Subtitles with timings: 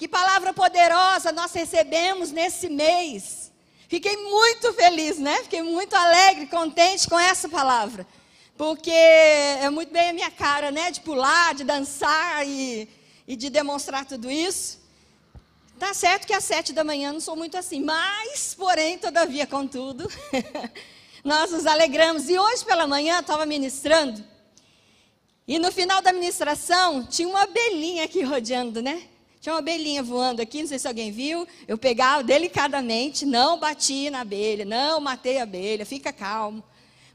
[0.00, 3.52] Que palavra poderosa nós recebemos nesse mês.
[3.86, 5.42] Fiquei muito feliz, né?
[5.42, 8.06] Fiquei muito alegre, contente com essa palavra.
[8.56, 10.90] Porque é muito bem a minha cara, né?
[10.90, 12.88] De pular, de dançar e,
[13.28, 14.80] e de demonstrar tudo isso.
[15.78, 20.10] Tá certo que às sete da manhã não sou muito assim, mas, porém, todavia, contudo,
[21.22, 22.26] nós nos alegramos.
[22.30, 24.24] E hoje pela manhã estava ministrando,
[25.46, 29.06] e no final da ministração tinha uma abelhinha aqui rodeando, né?
[29.40, 31.48] Tinha uma abelhinha voando aqui, não sei se alguém viu.
[31.66, 36.62] Eu pegava delicadamente, não bati na abelha, não matei a abelha, fica calmo.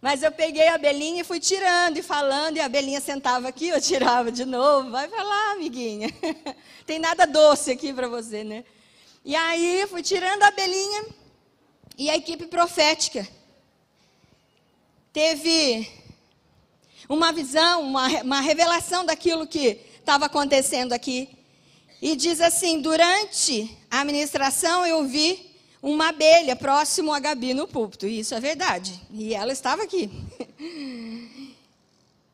[0.01, 3.67] Mas eu peguei a abelhinha e fui tirando e falando, e a abelhinha sentava aqui,
[3.67, 4.89] eu tirava de novo.
[4.89, 6.09] Vai para lá, amiguinha.
[6.85, 8.63] Tem nada doce aqui para você, né?
[9.23, 11.05] E aí fui tirando a abelhinha
[11.97, 13.27] e a equipe profética
[15.13, 15.87] teve
[17.07, 21.29] uma visão, uma, uma revelação daquilo que estava acontecendo aqui.
[22.01, 28.07] E diz assim: durante a administração eu vi uma abelha próximo a Gabi no púlpito.
[28.07, 28.99] E isso é verdade.
[29.11, 30.09] E ela estava aqui.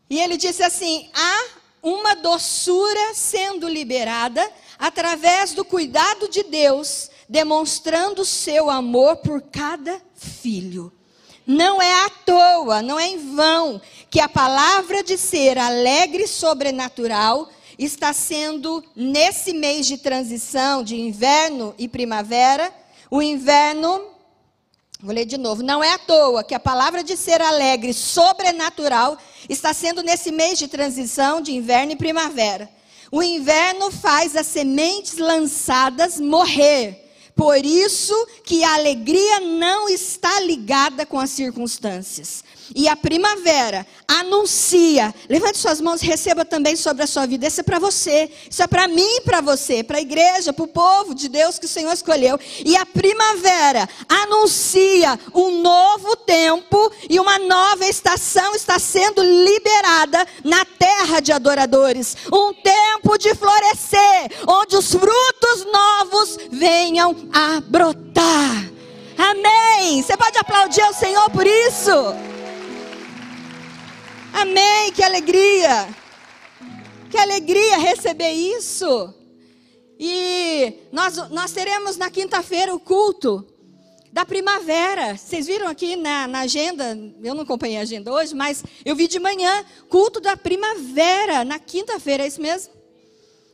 [0.09, 1.45] e ele disse assim: há
[1.81, 10.91] uma doçura sendo liberada através do cuidado de Deus, demonstrando seu amor por cada filho.
[11.45, 16.27] Não é à toa, não é em vão que a palavra de ser alegre e
[16.27, 17.49] sobrenatural
[17.85, 22.71] está sendo, nesse mês de transição de inverno e primavera,
[23.09, 24.05] o inverno,
[24.99, 29.17] vou ler de novo, não é à toa que a palavra de ser alegre, sobrenatural,
[29.49, 32.69] está sendo nesse mês de transição de inverno e primavera.
[33.11, 37.11] O inverno faz as sementes lançadas morrer.
[37.35, 42.43] Por isso que a alegria não está ligada com as circunstâncias.
[42.75, 45.13] E a primavera anuncia.
[45.29, 47.47] Levante suas mãos receba também sobre a sua vida.
[47.47, 48.29] Isso é para você.
[48.49, 49.83] Isso é para mim e para você.
[49.83, 52.39] Para a igreja, para o povo de Deus que o Senhor escolheu.
[52.65, 60.65] E a primavera anuncia um novo tempo e uma nova estação está sendo liberada na
[60.65, 62.15] terra de adoradores.
[62.31, 68.69] Um tempo de florescer, onde os frutos novos venham a brotar.
[69.17, 70.01] Amém.
[70.01, 71.91] Você pode aplaudir ao Senhor por isso?
[74.33, 75.87] Amém, que alegria!
[77.09, 79.13] Que alegria receber isso!
[79.99, 83.45] E nós, nós teremos na quinta-feira o culto
[84.11, 85.15] da primavera.
[85.15, 89.07] Vocês viram aqui na, na, agenda, eu não acompanhei a agenda hoje, mas eu vi
[89.07, 92.73] de manhã, culto da primavera, na quinta-feira, é isso mesmo?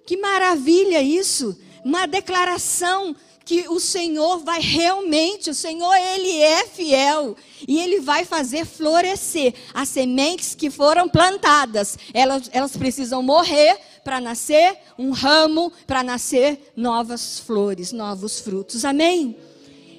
[0.06, 1.60] Que maravilha isso!
[1.84, 3.16] Uma declaração
[3.48, 7.34] que o Senhor vai realmente, o Senhor ele é fiel
[7.66, 11.98] e ele vai fazer florescer as sementes que foram plantadas.
[12.14, 18.84] Elas, elas precisam morrer para nascer um ramo, para nascer novas flores, novos frutos.
[18.84, 19.38] Amém?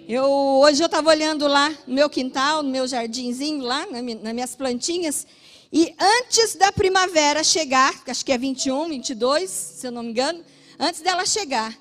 [0.06, 4.54] Eu, hoje eu estava olhando lá no meu quintal, no meu jardinzinho lá, nas minhas
[4.54, 5.26] plantinhas,
[5.72, 10.44] e antes da primavera chegar, acho que é 21, 22, se eu não me engano,
[10.78, 11.75] antes dela chegar,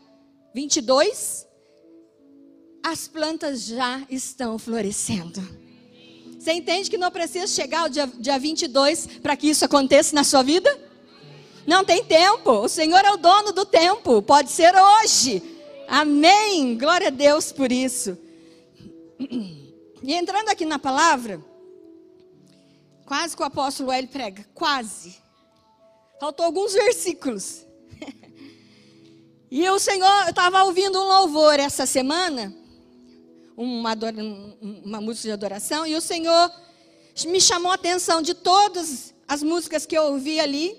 [0.53, 1.46] 22,
[2.89, 5.41] as plantas já estão florescendo.
[6.39, 10.23] Você entende que não precisa chegar o dia, dia 22 para que isso aconteça na
[10.23, 10.73] sua vida?
[11.65, 12.49] Não tem tempo.
[12.49, 14.21] O Senhor é o dono do tempo.
[14.21, 15.43] Pode ser hoje.
[15.85, 16.77] Amém.
[16.77, 18.17] Glória a Deus por isso.
[19.19, 21.43] E entrando aqui na palavra,
[23.05, 25.17] quase que o apóstolo ele prega, quase.
[26.21, 27.65] Faltou alguns versículos.
[29.49, 32.53] E o Senhor, eu estava ouvindo um louvor essa semana,
[33.57, 33.97] uma,
[34.85, 36.51] uma música de adoração, e o Senhor
[37.25, 40.77] me chamou a atenção de todas as músicas que eu ouvi ali.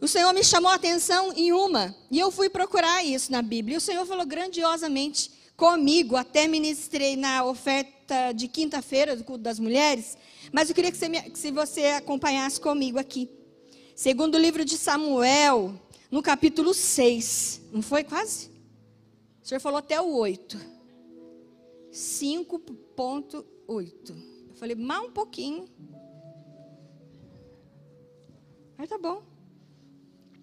[0.00, 3.74] O Senhor me chamou a atenção em uma, e eu fui procurar isso na Bíblia.
[3.74, 9.58] E o Senhor falou grandiosamente comigo, até ministrei na oferta de quinta-feira do culto das
[9.58, 10.16] mulheres,
[10.52, 13.28] mas eu queria que você, me, que você acompanhasse comigo aqui.
[13.94, 15.74] Segundo o livro de Samuel,
[16.10, 18.50] no capítulo 6, não foi quase?
[19.42, 20.75] O Senhor falou até o 8.
[21.96, 24.10] 5.8.
[24.50, 25.66] Eu falei, mal um pouquinho.
[28.76, 29.22] Mas tá bom.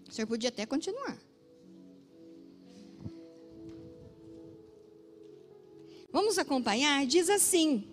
[0.10, 1.16] O senhor podia até continuar.
[6.12, 7.06] Vamos acompanhar?
[7.06, 7.88] Diz assim,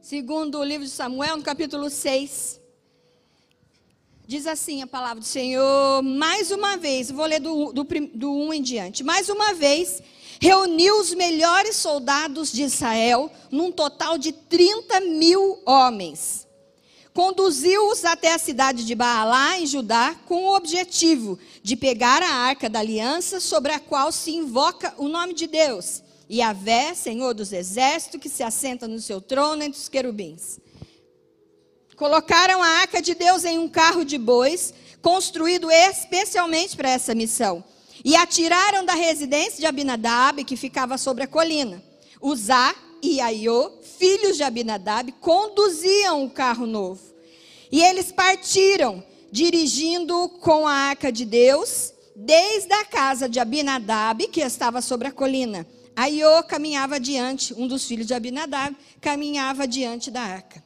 [0.00, 2.60] segundo o livro de Samuel, no capítulo 6.
[4.26, 8.54] Diz assim a palavra do Senhor, mais uma vez, vou ler do, do, do 1
[8.54, 9.02] em diante.
[9.02, 10.00] Mais uma vez,
[10.42, 16.48] reuniu os melhores soldados de Israel, num total de 30 mil homens.
[17.14, 22.68] conduziu-os até a cidade de Baalá, em Judá, com o objetivo de pegar a arca
[22.68, 27.52] da aliança sobre a qual se invoca o nome de Deus, e Vé, Senhor dos
[27.52, 30.58] exércitos, que se assenta no seu trono entre os querubins.
[31.94, 37.62] Colocaram a arca de Deus em um carro de bois, construído especialmente para essa missão,
[38.04, 41.82] e a tiraram da residência de Abinadab, que ficava sobre a colina.
[42.20, 47.00] Uzá e Aiô, filhos de Abinadab, conduziam o carro novo.
[47.70, 54.40] E eles partiram, dirigindo com a arca de Deus, desde a casa de Abinadab, que
[54.40, 55.66] estava sobre a colina.
[55.94, 60.62] Aiô caminhava adiante, um dos filhos de Abinadab, caminhava diante da arca.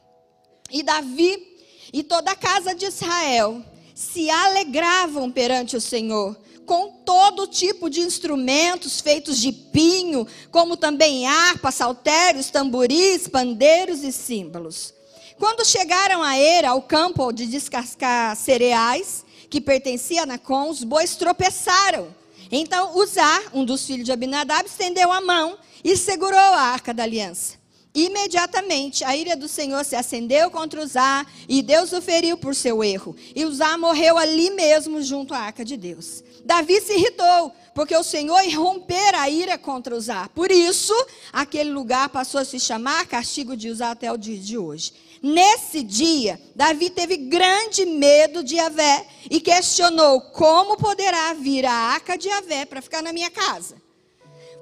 [0.71, 1.57] E Davi
[1.93, 6.37] e toda a casa de Israel se alegravam perante o Senhor,
[6.67, 14.13] com todo tipo de instrumentos feitos de pinho, como também harpa, saltérios, tamboris, pandeiros e
[14.13, 14.93] símbolos.
[15.39, 21.15] Quando chegaram a Era, ao campo de descascar cereais, que pertencia a Nacon, os bois
[21.15, 22.09] tropeçaram.
[22.51, 27.03] Então Uzá, um dos filhos de Abinadab, estendeu a mão e segurou a arca da
[27.03, 27.55] aliança.
[27.95, 32.85] Imediatamente a ira do Senhor se acendeu contra Uzá e Deus o feriu por seu
[32.85, 33.17] erro.
[33.35, 36.23] E Uzá morreu ali mesmo junto à arca de Deus.
[36.47, 40.29] Davi se irritou, porque o Senhor irrompera a ira contra Uzá.
[40.29, 40.95] Por isso,
[41.33, 44.93] aquele lugar passou a se chamar castigo de Uzá até o dia de hoje.
[45.21, 52.17] Nesse dia, Davi teve grande medo de Avé e questionou como poderá vir a arca
[52.17, 53.75] de Avé para ficar na minha casa.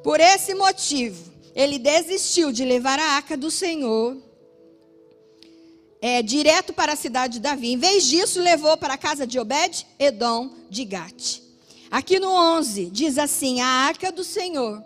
[0.03, 4.17] Por esse motivo, ele desistiu de levar a arca do Senhor
[6.01, 7.75] é, direto para a cidade de Davi.
[7.75, 11.44] Em vez disso, levou para a casa de Obed, Edom, de Gate.
[11.95, 14.83] Aqui no 11, diz assim: A arca do Senhor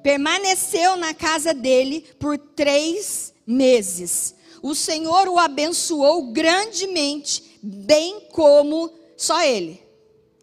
[0.00, 4.36] permaneceu na casa dele por três meses.
[4.62, 9.82] O Senhor o abençoou grandemente, bem como só ele,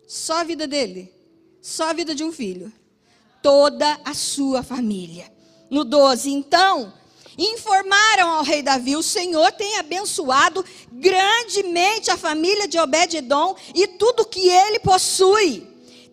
[0.10, 1.10] só a vida dele,
[1.62, 2.70] só a vida de um filho,
[3.42, 5.32] toda a sua família
[5.70, 6.32] no 12.
[6.32, 6.92] Então,
[7.38, 14.26] informaram ao rei Davi: o Senhor tem abençoado grandemente a família de Obed-Edom e tudo
[14.26, 15.69] que ele possui.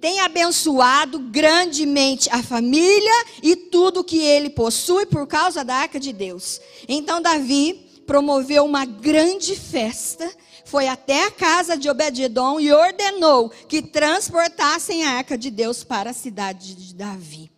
[0.07, 6.13] Tem abençoado grandemente a família e tudo que ele possui por causa da arca de
[6.13, 6.61] Deus.
[6.87, 7.73] Então Davi
[8.07, 10.31] promoveu uma grande festa,
[10.65, 16.11] foi até a casa de Obed-Edom e ordenou que transportassem a arca de Deus para
[16.11, 17.51] a cidade de Davi.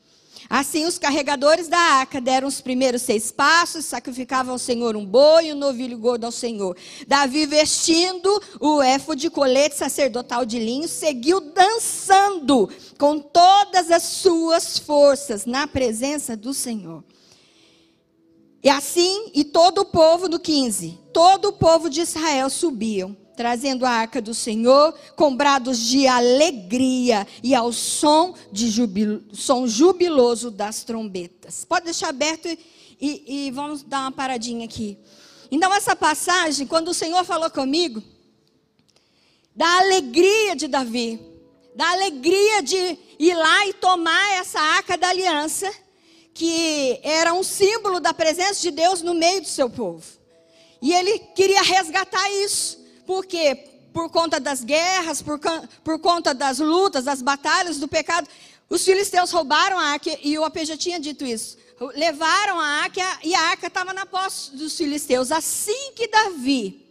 [0.51, 5.49] Assim, os carregadores da arca deram os primeiros seis passos, sacrificavam ao Senhor um boi
[5.49, 6.75] e um novilho gordo ao Senhor.
[7.07, 14.79] Davi, vestindo o éfode de colete sacerdotal de linho, seguiu dançando com todas as suas
[14.79, 17.05] forças na presença do Senhor.
[18.63, 23.87] E assim, e todo o povo, no 15, todo o povo de Israel subiam trazendo
[23.87, 30.51] a arca do Senhor com brados de alegria e ao som, de jubil, som jubiloso
[30.51, 31.65] das trombetas.
[31.65, 32.49] Pode deixar aberto
[33.01, 34.99] e, e vamos dar uma paradinha aqui.
[35.53, 38.03] Então, essa passagem, quando o Senhor falou comigo,
[39.55, 41.21] da alegria de Davi,
[41.77, 45.73] da alegria de ir lá e tomar essa arca da aliança,
[46.35, 50.05] que era um símbolo da presença de Deus no meio do seu povo.
[50.83, 52.78] E ele queria resgatar isso.
[53.09, 53.55] Por quê?
[53.91, 55.41] Por conta das guerras, por,
[55.83, 58.29] por conta das lutas, das batalhas, do pecado.
[58.69, 61.57] Os filisteus roubaram a arca, e o AP já tinha dito isso.
[61.95, 65.33] Levaram a arca e a arca estava na posse dos filisteus.
[65.33, 66.85] Assim que Davi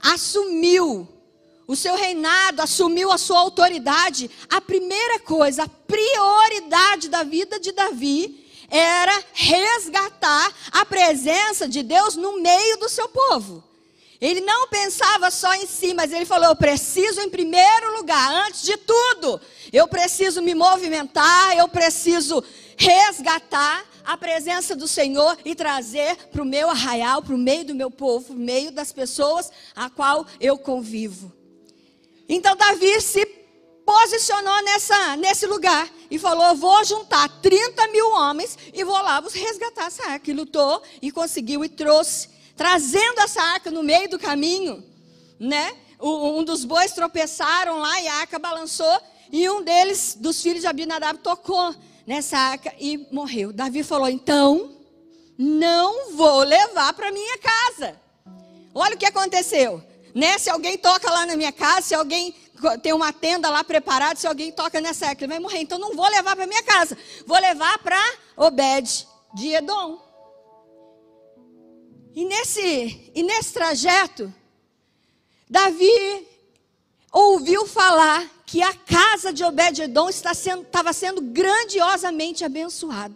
[0.00, 1.08] assumiu
[1.66, 7.72] o seu reinado, assumiu a sua autoridade, a primeira coisa, a prioridade da vida de
[7.72, 13.68] Davi era resgatar a presença de Deus no meio do seu povo.
[14.20, 18.62] Ele não pensava só em si, mas ele falou: eu preciso, em primeiro lugar, antes
[18.62, 19.40] de tudo,
[19.72, 22.44] eu preciso me movimentar, eu preciso
[22.76, 27.74] resgatar a presença do Senhor e trazer para o meu arraial, para o meio do
[27.74, 31.32] meu povo, para o meio das pessoas a qual eu convivo.
[32.28, 33.24] Então Davi se
[33.86, 39.86] posicionou nessa, nesse lugar e falou: vou juntar 30 mil homens e vou lá resgatar
[39.86, 40.30] essa arca.
[40.30, 44.84] E lutou e conseguiu e trouxe trazendo essa arca no meio do caminho,
[45.38, 45.74] né?
[45.98, 49.00] Um dos bois tropeçaram lá e a arca balançou
[49.32, 51.74] e um deles, dos filhos de Abinadab, tocou
[52.06, 53.50] nessa arca e morreu.
[53.50, 54.76] Davi falou: então,
[55.38, 57.98] não vou levar para minha casa.
[58.74, 59.82] Olha o que aconteceu.
[60.14, 60.36] Né?
[60.36, 62.34] Se alguém toca lá na minha casa, se alguém
[62.82, 65.60] tem uma tenda lá preparada, se alguém toca nessa arca, ele vai morrer.
[65.60, 66.94] Então não vou levar para minha casa.
[67.26, 67.98] Vou levar para
[68.36, 70.09] Obed de Edom.
[72.14, 74.32] E nesse, e nesse trajeto,
[75.48, 76.26] Davi
[77.12, 83.14] ouviu falar que a casa de Obed-edom estava sendo, estava sendo grandiosamente abençoada.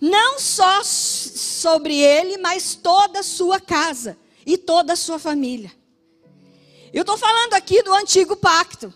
[0.00, 5.72] Não só sobre ele, mas toda a sua casa e toda a sua família.
[6.92, 8.94] Eu estou falando aqui do antigo pacto.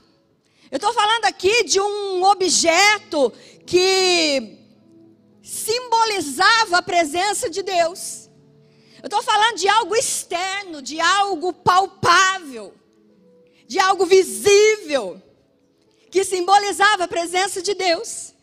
[0.71, 3.33] Eu estou falando aqui de um objeto
[3.67, 4.57] que
[5.43, 8.30] simbolizava a presença de Deus.
[9.03, 12.75] Eu estou falando de algo externo, de algo palpável,
[13.67, 15.21] de algo visível,
[16.11, 18.35] que simbolizava a presença de Deus.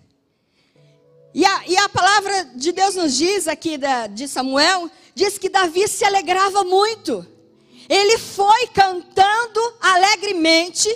[1.34, 5.48] E a, e a palavra de Deus nos diz aqui da, de Samuel, diz que
[5.48, 7.26] Davi se alegrava muito.
[7.88, 10.90] Ele foi cantando alegremente,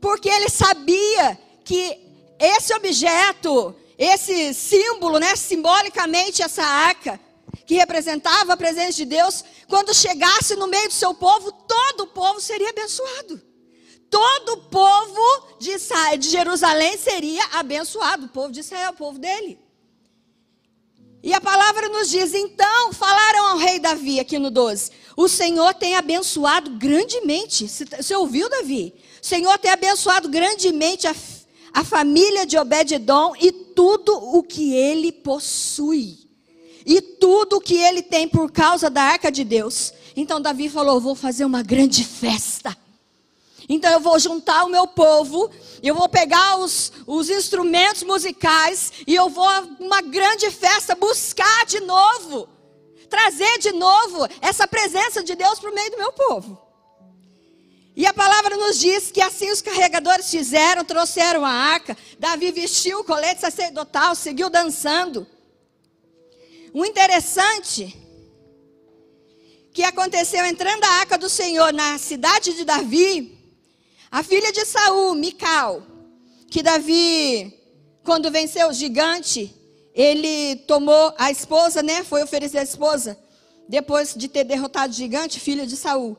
[0.00, 1.98] porque ele sabia que
[2.38, 7.20] esse objeto, esse símbolo, né, simbolicamente essa arca,
[7.66, 12.06] que representava a presença de Deus, quando chegasse no meio do seu povo, todo o
[12.08, 13.40] povo seria abençoado.
[14.10, 19.18] Todo o povo de, Israel, de Jerusalém seria abençoado, o povo de Israel, o povo
[19.18, 19.58] dele.
[21.24, 25.72] E a palavra nos diz: então falaram ao rei Davi, aqui no 12: O Senhor
[25.72, 27.66] tem abençoado grandemente.
[27.66, 28.94] Você ouviu, Davi?
[29.22, 31.16] O Senhor tem abençoado grandemente a,
[31.72, 36.23] a família de Obed-Edom e tudo o que ele possui.
[36.84, 39.92] E tudo que ele tem por causa da arca de Deus.
[40.16, 42.76] Então Davi falou: Vou fazer uma grande festa.
[43.68, 45.50] Então eu vou juntar o meu povo,
[45.82, 49.48] eu vou pegar os, os instrumentos musicais e eu vou
[49.80, 52.46] uma grande festa buscar de novo,
[53.08, 56.60] trazer de novo essa presença de Deus para o meio do meu povo.
[57.96, 61.96] E a palavra nos diz que assim os carregadores fizeram, trouxeram a arca.
[62.18, 65.24] Davi vestiu o colete sacerdotal, seguiu dançando.
[66.74, 67.96] O interessante
[69.72, 73.38] que aconteceu entrando a arca do Senhor na cidade de Davi,
[74.10, 75.84] a filha de Saul, Mical,
[76.50, 77.56] que Davi,
[78.02, 79.54] quando venceu o gigante,
[79.94, 82.02] ele tomou a esposa, né?
[82.02, 83.16] Foi oferecer a esposa,
[83.68, 86.18] depois de ter derrotado o gigante, filha de Saul.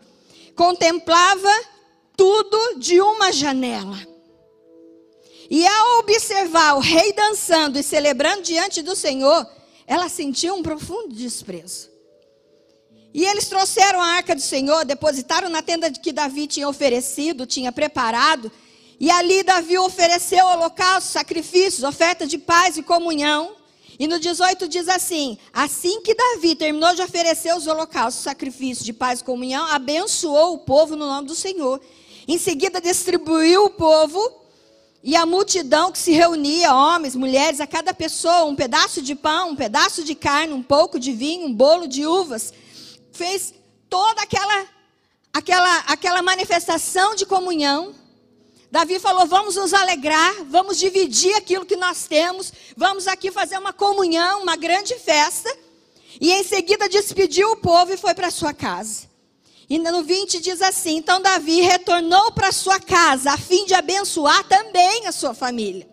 [0.55, 1.51] Contemplava
[2.15, 3.97] tudo de uma janela.
[5.49, 9.45] E ao observar o rei dançando e celebrando diante do Senhor,
[9.87, 11.89] ela sentiu um profundo desprezo.
[13.13, 17.71] E eles trouxeram a arca do Senhor, depositaram na tenda que Davi tinha oferecido, tinha
[17.71, 18.51] preparado.
[18.99, 23.55] E ali Davi ofereceu holocaustos, sacrifícios, oferta de paz e comunhão.
[23.97, 28.91] E no 18 diz assim: Assim que Davi terminou de oferecer os holocaustos, sacrifícios de
[28.91, 31.79] paz e comunhão, abençoou o povo no nome do Senhor.
[32.27, 34.44] Em seguida distribuiu o povo
[35.05, 39.51] e a multidão que se reunia, homens, mulheres, a cada pessoa, um pedaço de pão,
[39.51, 42.51] um pedaço de carne, um pouco de vinho, um bolo de uvas
[43.15, 43.53] fez
[43.87, 44.65] toda aquela,
[45.31, 47.93] aquela, aquela manifestação de comunhão.
[48.71, 53.71] Davi falou: vamos nos alegrar, vamos dividir aquilo que nós temos, vamos aqui fazer uma
[53.71, 55.55] comunhão, uma grande festa.
[56.19, 59.07] E em seguida despediu o povo e foi para sua casa.
[59.69, 64.47] E no 20 diz assim: Então Davi retornou para sua casa, a fim de abençoar
[64.47, 65.89] também a sua família.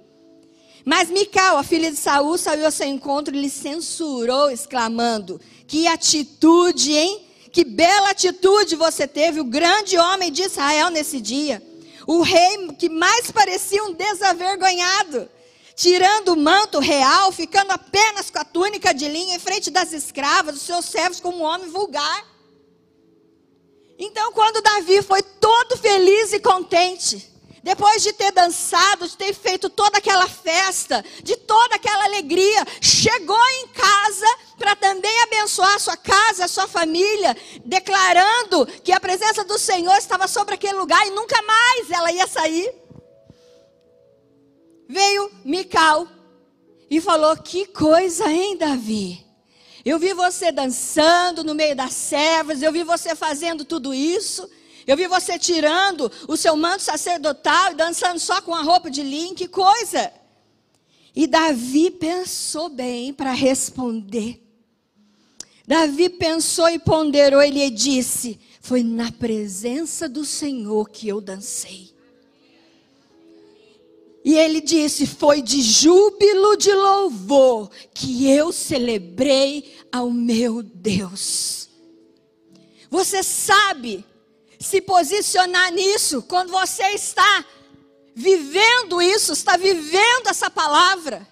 [0.85, 5.87] Mas Mical, a filha de Saul, saiu ao seu encontro e lhe censurou, exclamando: que
[5.87, 7.27] atitude, hein?
[7.51, 11.63] Que bela atitude você teve, o grande homem de Israel nesse dia.
[12.07, 15.29] O rei que mais parecia um desavergonhado,
[15.75, 20.55] tirando o manto real, ficando apenas com a túnica de linha em frente das escravas,
[20.55, 22.32] dos seus servos, como um homem vulgar.
[23.99, 27.33] Então, quando Davi foi todo feliz e contente,
[27.63, 33.47] depois de ter dançado, de ter feito toda aquela festa, de toda aquela alegria, chegou
[33.61, 34.27] em casa
[34.59, 39.97] para também abençoar a sua casa, a sua família, declarando que a presença do Senhor
[39.97, 42.75] estava sobre aquele lugar e nunca mais ela ia sair.
[44.89, 46.09] Veio Mical
[46.91, 49.25] e falou: Que coisa, hein, Davi?
[49.85, 54.49] Eu vi você dançando no meio das servas, eu vi você fazendo tudo isso.
[54.87, 59.03] Eu vi você tirando o seu manto sacerdotal e dançando só com a roupa de
[59.03, 60.13] linho, que coisa!
[61.15, 64.43] E Davi pensou bem para responder.
[65.67, 71.92] Davi pensou e ponderou, ele disse: Foi na presença do Senhor que eu dancei.
[74.25, 81.69] E ele disse: Foi de júbilo de louvor que eu celebrei ao meu Deus.
[82.91, 84.05] Você sabe
[84.61, 87.45] se posicionar nisso, quando você está
[88.15, 91.27] vivendo isso, está vivendo essa palavra,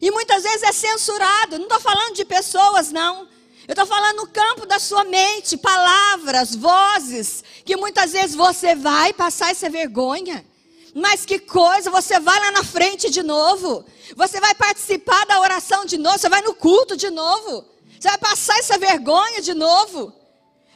[0.00, 3.28] e muitas vezes é censurado, não estou falando de pessoas, não.
[3.68, 9.12] Eu estou falando no campo da sua mente, palavras, vozes, que muitas vezes você vai
[9.12, 10.44] passar essa vergonha.
[10.94, 13.84] Mas que coisa, você vai lá na frente de novo.
[14.16, 17.64] Você vai participar da oração de novo, você vai no culto de novo.
[17.98, 20.12] Você vai passar essa vergonha de novo.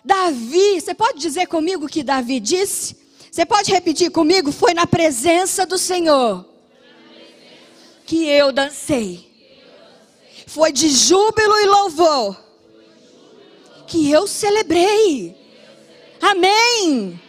[0.04, 2.96] Davi, você pode dizer comigo o que Davi disse?
[3.30, 4.52] Você pode repetir comigo?
[4.52, 6.44] Foi na presença do Senhor
[8.06, 9.32] que eu dancei.
[10.46, 12.44] Foi de júbilo e louvor
[13.86, 15.34] que eu celebrei.
[16.20, 17.20] Amém.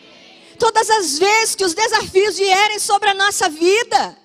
[0.57, 4.17] Todas as vezes que os desafios vierem sobre a nossa vida,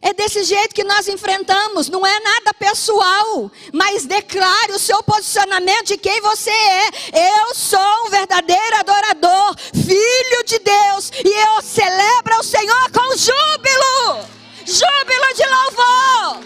[0.00, 5.88] é desse jeito que nós enfrentamos, não é nada pessoal, mas declare o seu posicionamento
[5.88, 6.88] de quem você é.
[7.46, 14.38] Eu sou um verdadeiro adorador, filho de Deus, e eu celebro o Senhor com júbilo
[14.68, 16.44] júbilo de louvor,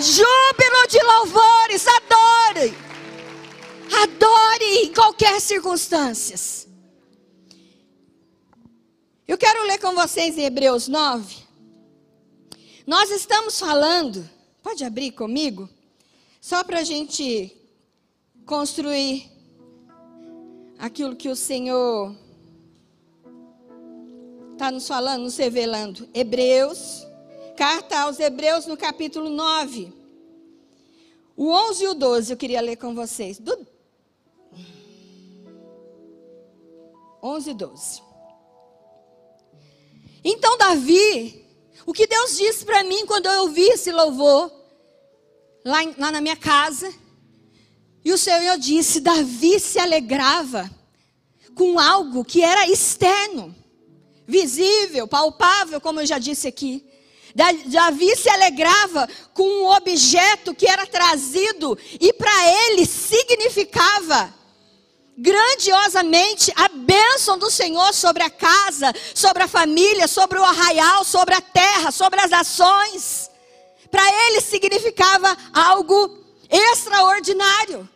[0.00, 2.76] júbilo de louvores, adore.
[4.02, 6.67] Adore em qualquer circunstância.
[9.28, 11.36] Eu quero ler com vocês em Hebreus 9.
[12.86, 14.26] Nós estamos falando,
[14.62, 15.68] pode abrir comigo?
[16.40, 17.54] Só para a gente
[18.46, 19.30] construir
[20.78, 22.16] aquilo que o Senhor
[24.52, 26.08] está nos falando, nos revelando.
[26.14, 27.06] Hebreus,
[27.54, 29.92] carta aos Hebreus no capítulo 9.
[31.36, 33.38] O 11 e o 12 eu queria ler com vocês.
[33.38, 33.66] Do,
[37.22, 38.07] 11 e 12.
[40.30, 41.42] Então, Davi,
[41.86, 44.52] o que Deus disse para mim quando eu ouvi esse louvor,
[45.64, 46.92] lá, lá na minha casa,
[48.04, 50.70] e o Senhor disse: Davi se alegrava
[51.54, 53.56] com algo que era externo,
[54.26, 56.86] visível, palpável, como eu já disse aqui.
[57.64, 64.34] Davi se alegrava com um objeto que era trazido e para ele significava
[65.18, 71.34] grandiosamente a bênção do Senhor sobre a casa, sobre a família, sobre o arraial, sobre
[71.34, 73.28] a terra, sobre as ações.
[73.90, 77.88] Para ele significava algo extraordinário.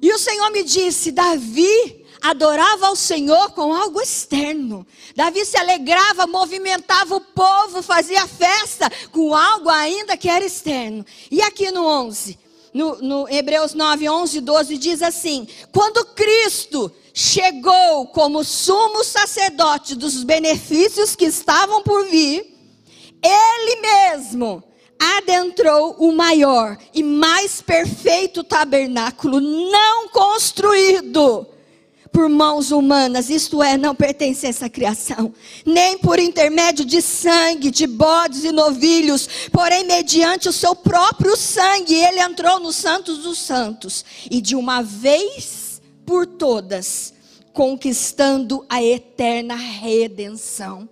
[0.00, 4.86] E o Senhor me disse: Davi adorava ao Senhor com algo externo.
[5.14, 11.04] Davi se alegrava, movimentava o povo, fazia festa com algo ainda que era externo.
[11.30, 12.38] E aqui no 11,
[12.78, 20.22] no, no Hebreus 9, 11, 12, diz assim: Quando Cristo chegou como sumo sacerdote dos
[20.22, 22.56] benefícios que estavam por vir,
[23.20, 24.62] ele mesmo
[24.96, 31.48] adentrou o maior e mais perfeito tabernáculo, não construído
[32.18, 35.32] por mãos humanas, isto é, não pertence a essa criação,
[35.64, 41.94] nem por intermédio de sangue, de bodes e novilhos, porém, mediante o seu próprio sangue,
[41.94, 47.14] ele entrou nos santos dos santos, e de uma vez por todas,
[47.52, 50.88] conquistando a eterna redenção.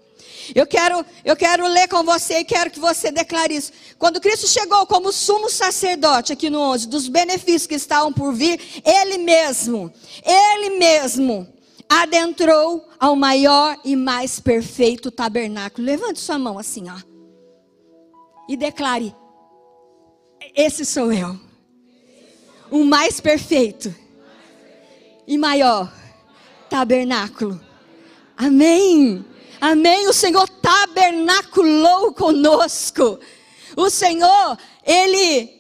[0.55, 3.73] Eu quero, eu quero ler com você e quero que você declare isso.
[3.99, 8.61] Quando Cristo chegou como sumo sacerdote, aqui no 11, dos benefícios que estavam por vir,
[8.85, 9.93] Ele mesmo,
[10.25, 11.47] Ele mesmo,
[11.89, 15.87] adentrou ao maior e mais perfeito tabernáculo.
[15.87, 16.97] Levante sua mão assim, ó.
[18.49, 19.15] E declare:
[20.55, 21.39] Esse sou eu.
[22.71, 23.95] O mais perfeito
[25.27, 25.93] e maior
[26.69, 27.61] tabernáculo.
[28.37, 29.25] Amém.
[29.61, 30.09] Amém?
[30.09, 33.19] O Senhor tabernaculou conosco.
[33.77, 35.51] O Senhor, Ele,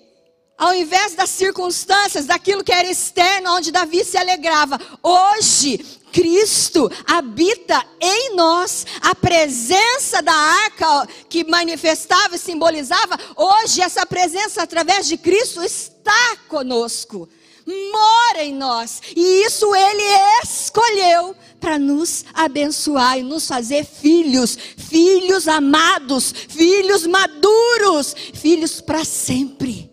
[0.56, 5.78] ao invés das circunstâncias, daquilo que era externo, onde Davi se alegrava, hoje
[6.12, 14.62] Cristo habita em nós, a presença da arca que manifestava e simbolizava, hoje essa presença
[14.62, 17.28] através de Cristo está conosco,
[17.66, 20.02] mora em nós, e isso Ele
[20.44, 29.90] escolheu para nos abençoar e nos fazer filhos, filhos amados, filhos maduros, filhos para sempre.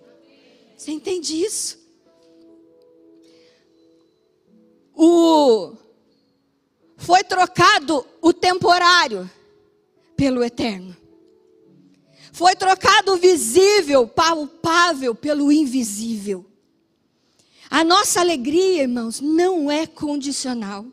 [0.78, 1.82] Você entende isso?
[4.94, 5.76] O
[6.98, 9.30] foi trocado o temporário
[10.16, 10.96] pelo eterno.
[12.32, 16.46] Foi trocado o visível, palpável pelo invisível.
[17.74, 20.86] A nossa alegria, irmãos, não é condicional.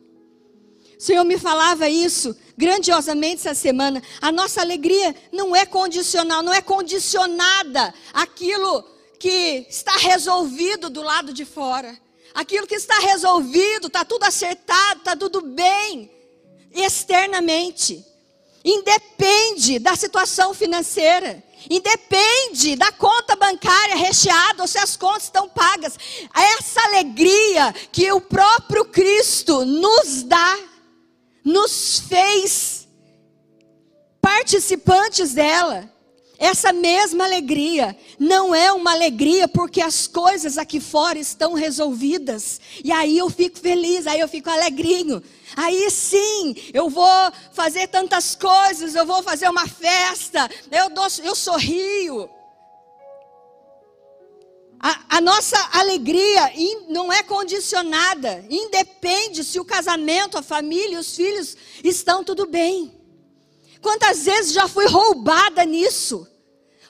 [0.99, 4.03] O Senhor me falava isso grandiosamente essa semana.
[4.19, 8.83] A nossa alegria não é condicional, não é condicionada aquilo
[9.19, 12.01] que está resolvido do lado de fora.
[12.33, 16.11] Aquilo que está resolvido, está tudo acertado, está tudo bem
[16.73, 18.03] externamente.
[18.65, 25.99] independe da situação financeira, independe da conta bancária recheada ou se as contas estão pagas.
[26.35, 30.59] Essa alegria que o próprio Cristo nos dá,
[31.45, 32.89] nos fez
[34.21, 35.91] participantes dela.
[36.41, 42.59] Essa mesma alegria não é uma alegria porque as coisas aqui fora estão resolvidas.
[42.83, 45.23] E aí eu fico feliz, aí eu fico alegrinho.
[45.55, 47.07] Aí sim, eu vou
[47.53, 52.31] fazer tantas coisas, eu vou fazer uma festa, eu, dou, eu sorrio.
[54.81, 61.15] A, a, nossa alegria in, não é condicionada, independe se o casamento, a família, os
[61.15, 62.99] filhos estão tudo bem.
[63.83, 66.30] Quantas vezes já fui roubada nisso?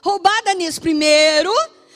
[0.03, 0.81] Roubada nisso.
[0.81, 1.51] Primeiro,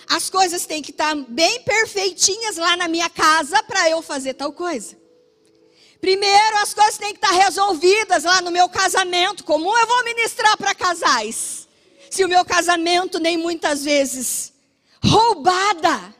[0.08, 4.54] as coisas têm que estar bem perfeitinhas lá na minha casa para eu fazer tal
[4.54, 4.98] coisa.
[6.00, 9.44] Primeiro, as coisas têm que estar resolvidas lá no meu casamento.
[9.44, 11.68] Como eu vou ministrar para casais?
[12.12, 14.54] Se o meu casamento nem muitas vezes
[15.04, 16.13] roubada.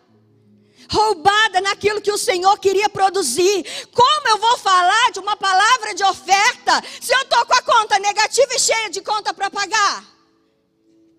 [0.89, 3.88] Roubada naquilo que o Senhor queria produzir.
[3.91, 8.00] Como eu vou falar de uma palavra de oferta se eu estou com a conta
[8.00, 10.14] negativa e cheia de conta para pagar?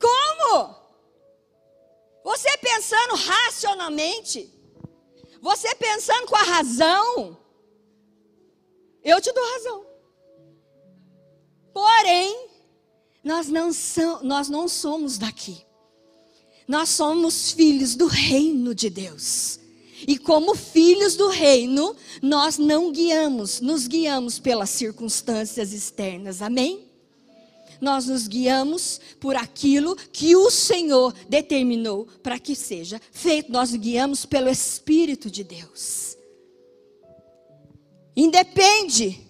[0.01, 0.75] Como?
[2.25, 4.53] Você pensando racionalmente,
[5.41, 7.39] você pensando com a razão,
[9.03, 9.87] eu te dou razão.
[11.73, 12.49] Porém,
[13.23, 15.65] nós não, são, nós não somos daqui.
[16.67, 19.61] Nós somos filhos do reino de Deus.
[20.07, 26.43] E como filhos do reino, nós não guiamos, nos guiamos pelas circunstâncias externas.
[26.43, 26.86] Amém?
[27.81, 33.53] Nós nos guiamos por aquilo que o Senhor determinou para que seja feito.
[33.53, 36.17] Nós nos guiamos pelo Espírito de Deus.
[38.17, 39.27] Independe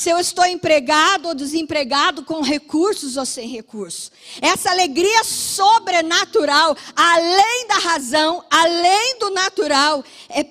[0.00, 4.10] se eu estou empregado ou desempregado, com recursos ou sem recursos.
[4.40, 10.42] Essa alegria sobrenatural, além da razão, além do natural, é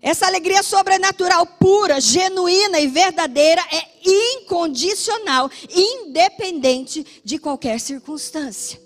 [0.00, 8.80] essa alegria sobrenatural, pura, genuína e verdadeira é incondicional, independente de qualquer circunstância.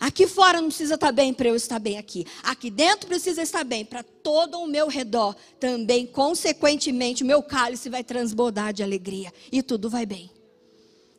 [0.00, 2.26] Aqui fora não precisa estar bem para eu estar bem aqui.
[2.42, 7.88] Aqui dentro precisa estar bem para todo o meu redor também, consequentemente, o meu cálice
[7.88, 10.28] vai transbordar de alegria e tudo vai bem.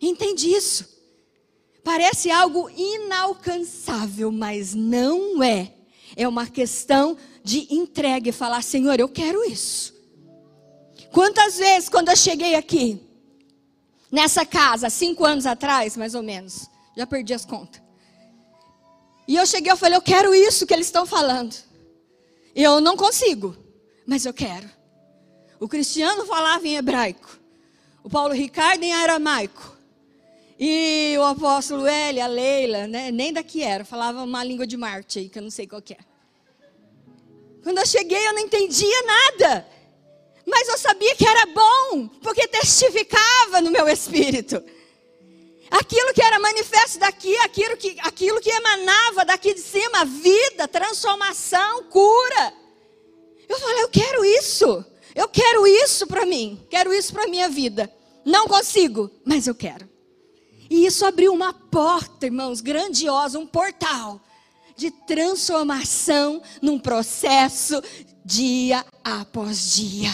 [0.02, 0.86] Entende isso?
[1.82, 5.74] Parece algo inalcançável, mas não é.
[6.16, 9.94] É uma questão de entrega e falar: Senhor, eu quero isso.
[11.12, 13.00] Quantas vezes, quando eu cheguei aqui,
[14.12, 17.82] nessa casa, cinco anos atrás, mais ou menos, já perdi as contas.
[19.28, 21.56] E eu cheguei, eu falei: Eu quero isso que eles estão falando.
[22.56, 23.56] Eu não consigo,
[24.06, 24.70] mas eu quero.
[25.60, 27.40] O Cristiano falava em hebraico,
[28.04, 29.73] o Paulo Ricardo em aramaico.
[30.60, 35.20] E o apóstolo L, a Leila, né, nem daqui era, falava uma língua de Marte
[35.20, 35.98] aí, que eu não sei qual é.
[37.64, 39.68] Quando eu cheguei, eu não entendia nada.
[40.46, 44.62] Mas eu sabia que era bom, porque testificava no meu espírito.
[45.72, 51.86] Aquilo que era manifesto daqui, aquilo que, aquilo que emanava daqui de cima, vida, transformação,
[51.86, 52.54] cura.
[53.48, 54.86] Eu falei, eu quero isso.
[55.16, 56.64] Eu quero isso para mim.
[56.70, 57.92] Quero isso para minha vida.
[58.26, 59.93] Não consigo, mas eu quero.
[60.70, 64.22] E isso abriu uma porta, irmãos, grandiosa, um portal
[64.76, 67.82] de transformação num processo
[68.26, 70.12] dia após dia.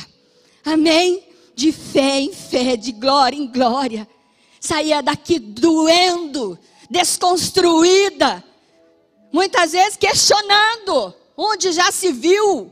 [0.66, 1.24] Amém?
[1.56, 4.08] De fé em fé, de glória em glória.
[4.60, 6.60] Saía daqui doendo,
[6.90, 8.44] desconstruída,
[9.32, 12.72] muitas vezes questionando onde já se viu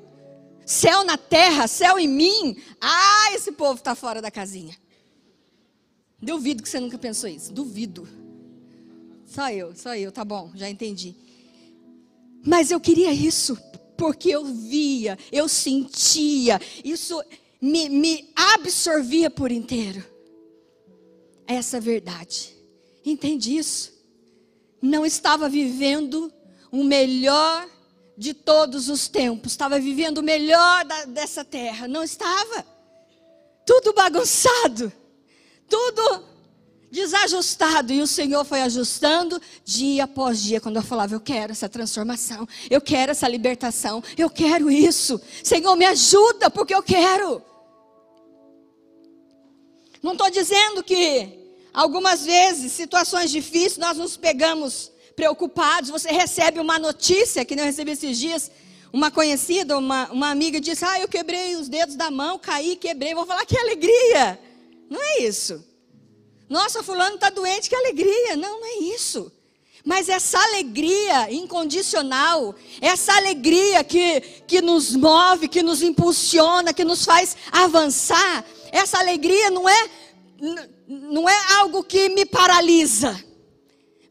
[0.66, 2.62] céu na terra, céu em mim.
[2.82, 4.76] Ah, esse povo está fora da casinha.
[6.22, 7.54] Duvido que você nunca pensou isso.
[7.54, 8.08] Duvido.
[9.26, 11.16] Só eu, só eu, tá bom, já entendi.
[12.46, 13.58] Mas eu queria isso,
[13.98, 17.22] porque eu via, eu sentia, isso
[17.62, 20.04] me, me absorvia por inteiro.
[21.46, 22.56] Essa verdade.
[23.06, 23.94] Entende isso?
[24.82, 26.32] Não estava vivendo
[26.72, 27.68] o melhor
[28.18, 31.88] de todos os tempos, estava vivendo o melhor da, dessa terra.
[31.88, 32.66] Não estava.
[33.66, 34.92] Tudo bagunçado,
[35.70, 36.24] tudo
[36.90, 41.68] desajustado e o Senhor foi ajustando dia após dia quando eu falava eu quero essa
[41.68, 45.20] transformação, eu quero essa libertação, eu quero isso.
[45.44, 47.42] Senhor, me ajuda porque eu quero.
[50.02, 55.90] Não estou dizendo que algumas vezes, situações difíceis, nós nos pegamos preocupados.
[55.90, 58.52] Você recebe uma notícia que eu recebi esses dias.
[58.94, 63.14] Uma conhecida, uma, uma amiga disse: Ah, eu quebrei os dedos da mão, caí, quebrei.
[63.14, 64.40] Vou falar que alegria.
[64.90, 65.64] Não é isso.
[66.50, 68.36] Nossa, fulano está doente, que alegria.
[68.36, 69.32] Não, não é isso.
[69.88, 77.06] Mas essa alegria incondicional, essa alegria que, que nos move, que nos impulsiona, que nos
[77.06, 79.90] faz avançar, essa alegria não é,
[80.88, 83.18] não é algo que me paralisa,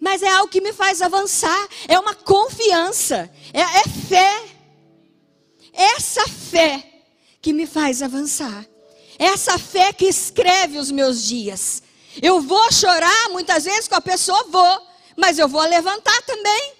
[0.01, 4.45] mas é algo que me faz avançar, é uma confiança, é, é fé.
[5.75, 7.03] Essa fé
[7.43, 8.67] que me faz avançar,
[9.19, 11.83] essa fé que escreve os meus dias.
[12.23, 16.75] Eu vou chorar muitas vezes com a pessoa, vou mas eu vou levantar também.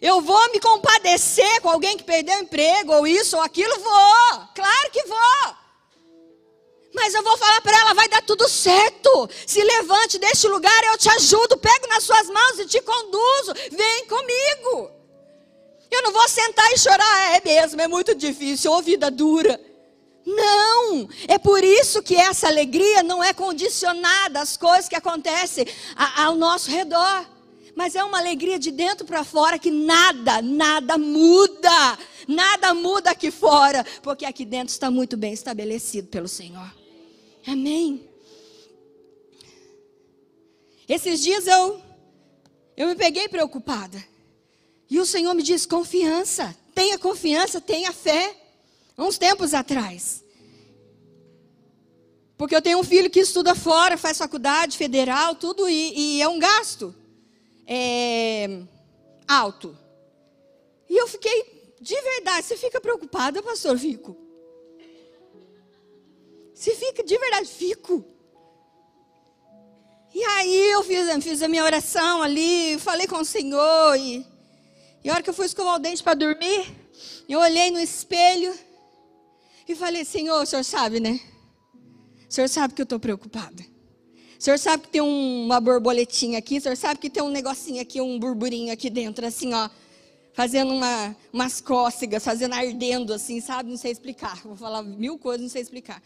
[0.00, 4.48] Eu vou me compadecer com alguém que perdeu o emprego, ou isso, ou aquilo, vou.
[4.54, 5.56] Claro que vou.
[6.94, 9.28] Mas eu vou falar para ela, vai dar tudo certo.
[9.46, 13.54] Se levante deste lugar, eu te ajudo, pego nas suas mãos e te conduzo.
[13.70, 14.90] Vem comigo.
[15.90, 19.60] Eu não vou sentar e chorar, é mesmo, é muito difícil, ou vida dura.
[20.24, 25.66] Não, é por isso que essa alegria não é condicionada às coisas que acontecem
[26.16, 27.26] ao nosso redor
[27.74, 31.98] mas é uma alegria de dentro para fora que nada, nada muda.
[32.28, 36.72] Nada muda aqui fora, porque aqui dentro está muito bem estabelecido pelo Senhor.
[37.46, 38.08] Amém.
[40.88, 41.82] Esses dias eu
[42.76, 44.02] eu me peguei preocupada.
[44.88, 48.36] E o Senhor me disse: confiança, tenha confiança, tenha fé.
[49.02, 50.22] Uns tempos atrás.
[52.36, 56.28] Porque eu tenho um filho que estuda fora, faz faculdade federal, tudo, e, e é
[56.28, 56.94] um gasto
[57.66, 58.62] é,
[59.28, 59.76] alto.
[60.88, 63.78] E eu fiquei, de verdade, você fica preocupada, pastor?
[63.78, 64.16] Fico.
[66.54, 68.04] Você fica, de verdade, fico.
[70.14, 73.96] E aí eu fiz, fiz a minha oração ali, falei com o Senhor.
[73.96, 74.26] E,
[75.02, 76.70] e a hora que eu fui escovar o dente para dormir,
[77.28, 78.52] eu olhei no espelho
[79.68, 81.20] e falei, Senhor, o senhor sabe, né?
[82.28, 83.62] O senhor sabe que eu estou preocupada.
[84.38, 87.80] O senhor sabe que tem uma borboletinha aqui, o senhor sabe que tem um negocinho
[87.80, 89.70] aqui, um burburinho aqui dentro, assim, ó.
[90.34, 93.70] Fazendo uma, umas cócegas, fazendo ardendo, assim, sabe?
[93.70, 94.42] Não sei explicar.
[94.42, 96.02] Vou falar mil coisas, não sei explicar.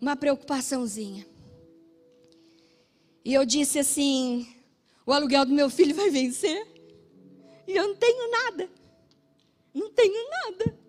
[0.00, 1.24] Uma preocupaçãozinha.
[3.24, 4.46] E eu disse assim:
[5.06, 6.66] o aluguel do meu filho vai vencer.
[7.66, 8.68] E eu não tenho nada.
[9.72, 10.81] Não tenho nada.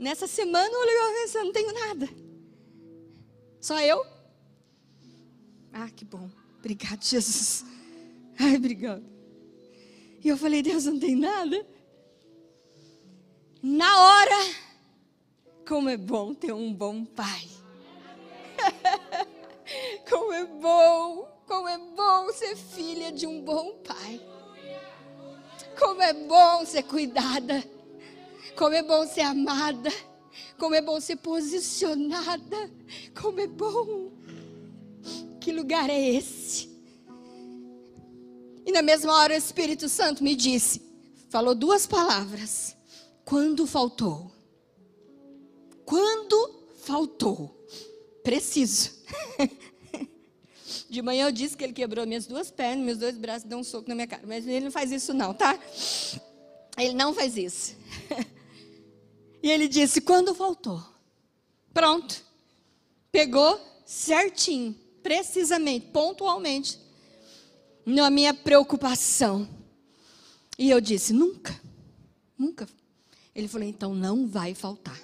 [0.00, 2.08] Nessa semana o aluguel vai vencer, eu não tenho nada.
[3.60, 4.04] Só eu
[5.72, 6.28] ah, que bom.
[6.58, 7.64] Obrigado, Jesus.
[8.38, 9.04] Ai, obrigado.
[10.22, 11.66] E eu falei, Deus, não tem nada.
[13.62, 14.54] Na hora,
[15.66, 17.48] como é bom ter um bom pai.
[20.08, 24.20] como é bom, como é bom ser filha de um bom pai.
[25.78, 27.64] Como é bom ser cuidada.
[28.56, 29.90] Como é bom ser amada.
[30.58, 32.70] Como é bom ser posicionada.
[33.20, 34.10] Como é bom.
[35.40, 36.70] Que lugar é esse?
[38.66, 40.82] E na mesma hora o Espírito Santo me disse,
[41.28, 42.76] falou duas palavras.
[43.24, 44.30] Quando faltou?
[45.84, 47.66] Quando faltou?
[48.22, 48.90] Preciso.
[50.88, 53.64] De manhã eu disse que ele quebrou minhas duas pernas, meus dois braços, deu um
[53.64, 54.22] soco na minha cara.
[54.26, 55.58] Mas ele não faz isso não, tá?
[56.76, 57.76] Ele não faz isso.
[59.42, 60.82] E ele disse, quando faltou?
[61.72, 62.24] Pronto.
[63.10, 66.78] Pegou certinho precisamente, pontualmente,
[67.84, 69.48] na minha preocupação.
[70.58, 71.58] E eu disse: nunca,
[72.38, 72.68] nunca.
[73.34, 74.98] Ele falou: então não vai faltar.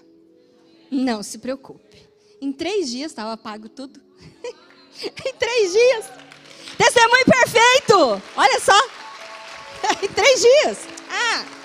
[0.91, 2.07] Não se preocupe.
[2.41, 4.01] Em três dias estava pago tudo.
[5.03, 6.07] em três dias.
[6.77, 8.23] Testemunho perfeito.
[8.37, 8.79] Olha só.
[10.05, 10.79] em três dias.
[11.11, 11.56] Ah.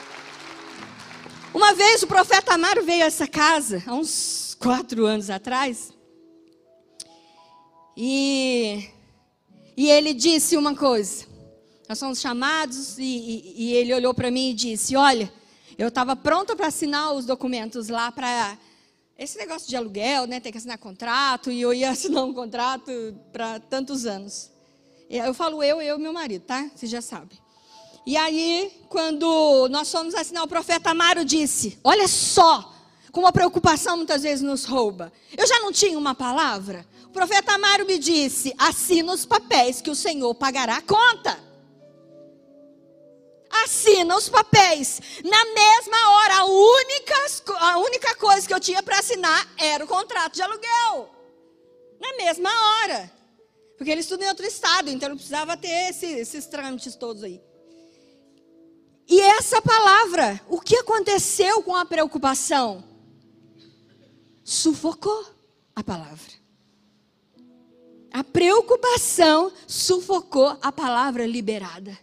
[1.54, 5.92] Uma vez o profeta Amaro veio a essa casa, há uns quatro anos atrás.
[7.96, 8.90] E,
[9.76, 11.26] e ele disse uma coisa.
[11.90, 15.32] Nós somos chamados e, e, e ele olhou para mim e disse: Olha,
[15.78, 18.58] eu estava pronta para assinar os documentos lá para
[19.20, 20.40] esse negócio de aluguel, né?
[20.40, 22.92] Tem que assinar contrato e eu ia assinar um contrato
[23.34, 24.50] para tantos anos.
[25.10, 26.72] Eu falo eu, eu e meu marido, tá?
[26.74, 27.38] Você já sabe.
[28.06, 32.74] E aí, quando nós fomos assinar, o profeta Amaro disse: Olha só,
[33.12, 35.12] como a preocupação muitas vezes nos rouba.
[35.38, 36.86] Eu já não tinha uma palavra?
[37.06, 41.38] O profeta Amaro me disse: assina os papéis que o Senhor pagará a conta.
[43.64, 45.02] Assina os papéis.
[45.24, 47.16] Na mesma hora, a única,
[47.60, 51.10] a única coisa que eu tinha para assinar era o contrato de aluguel.
[52.00, 53.12] Na mesma hora.
[53.78, 57.42] Porque ele estuda em outro estado, então não precisava ter esse, esses trâmites todos aí.
[59.08, 62.84] E essa palavra, o que aconteceu com a preocupação?
[64.44, 65.26] Sufocou
[65.76, 66.34] a palavra
[68.12, 71.98] A preocupação sufocou a palavra liberada.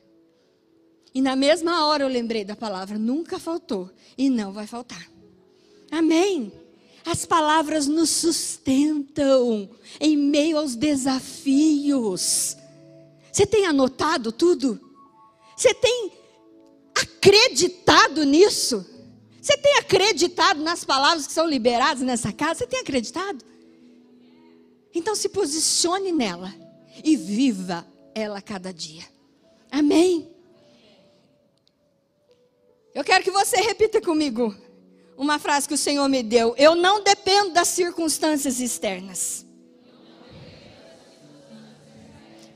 [1.15, 5.07] E na mesma hora eu lembrei da palavra, nunca faltou e não vai faltar.
[5.91, 6.53] Amém.
[7.05, 12.57] As palavras nos sustentam em meio aos desafios.
[13.33, 14.81] Você tem anotado tudo?
[15.57, 16.13] Você tem
[17.01, 18.85] acreditado nisso?
[19.41, 22.61] Você tem acreditado nas palavras que são liberadas nessa casa?
[22.61, 23.45] Você tem acreditado?
[24.95, 26.55] Então se posicione nela
[27.05, 29.05] e viva ela cada dia.
[29.71, 30.29] Amém.
[32.95, 34.55] Eu quero que você repita comigo
[35.17, 36.55] uma frase que o Senhor me deu.
[36.57, 39.47] Eu não dependo das circunstâncias externas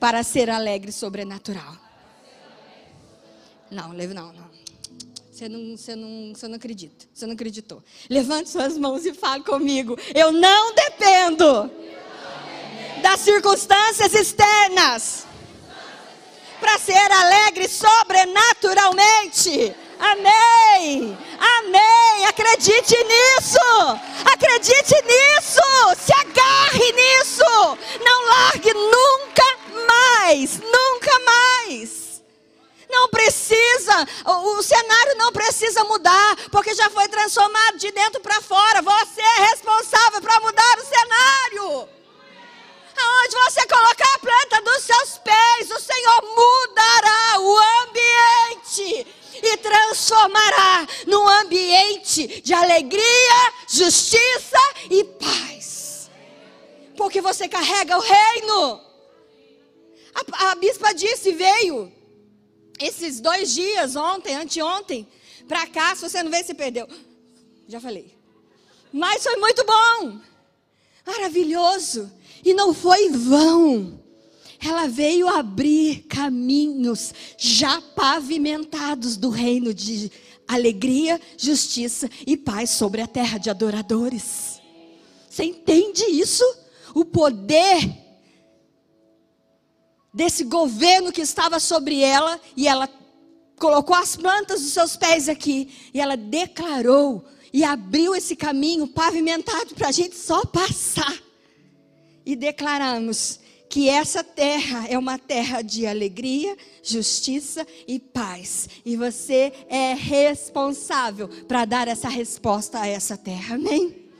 [0.00, 1.81] para ser alegre e sobrenatural.
[3.72, 4.50] Não, não, não.
[5.32, 7.06] Você não, você, não, você não acredita.
[7.12, 7.82] Você não acreditou.
[8.08, 9.98] Levante suas mãos e fale comigo.
[10.14, 11.70] Eu não dependo
[13.02, 15.26] das circunstâncias externas
[16.60, 19.74] para ser alegre sobrenaturalmente.
[19.98, 21.16] Amém!
[21.40, 22.26] Amém!
[22.28, 23.58] Acredite nisso!
[24.32, 25.62] Acredite nisso!
[25.98, 27.78] Se agarre nisso!
[28.04, 29.56] Não largue nunca
[29.88, 30.60] mais!
[30.60, 32.01] Nunca mais!
[32.92, 38.42] Não precisa, o, o cenário não precisa mudar, porque já foi transformado de dentro para
[38.42, 38.82] fora.
[38.82, 41.88] Você é responsável para mudar o cenário.
[42.94, 49.06] Aonde você colocar a planta dos seus pés, o Senhor mudará o ambiente
[49.42, 56.10] e transformará num ambiente de alegria, justiça e paz.
[56.94, 58.80] Porque você carrega o reino.
[60.14, 62.01] A, a bispa disse: veio
[62.80, 65.06] esses dois dias, ontem, anteontem,
[65.46, 66.88] para cá, se você não veio, se perdeu.
[67.68, 68.14] Já falei.
[68.92, 70.18] Mas foi muito bom.
[71.06, 72.10] Maravilhoso.
[72.44, 74.00] E não foi vão.
[74.64, 80.10] Ela veio abrir caminhos já pavimentados do reino de
[80.46, 84.60] alegria, justiça e paz sobre a terra de adoradores.
[85.28, 86.44] Você entende isso?
[86.94, 88.01] O poder
[90.12, 92.88] desse governo que estava sobre ela, e ela
[93.58, 99.74] colocou as plantas dos seus pés aqui, e ela declarou e abriu esse caminho pavimentado
[99.74, 101.16] para a gente só passar.
[102.24, 108.68] E declaramos que essa terra é uma terra de alegria, justiça e paz.
[108.84, 113.54] E você é responsável para dar essa resposta a essa terra.
[113.54, 114.10] Amém?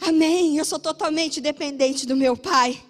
[0.00, 0.56] Amém.
[0.56, 2.82] Eu sou totalmente dependente do meu Pai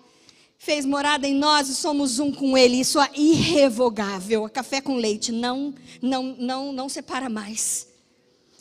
[0.61, 2.81] fez morada em nós e somos um com Ele.
[2.81, 4.47] Isso é irrevogável.
[4.51, 7.89] Café com leite não, não, não, não separa mais.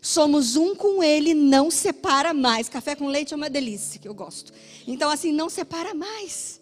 [0.01, 2.69] Somos um com Ele, não separa mais.
[2.69, 4.53] Café com leite é uma delícia, que eu gosto.
[4.87, 6.61] Então, assim, não separa mais.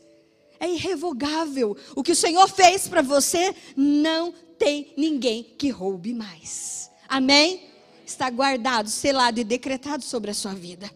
[0.59, 1.77] É irrevogável.
[1.95, 6.89] O que o Senhor fez para você, não tem ninguém que roube mais.
[7.07, 7.69] Amém?
[8.03, 10.89] Está guardado, selado e decretado sobre a sua vida.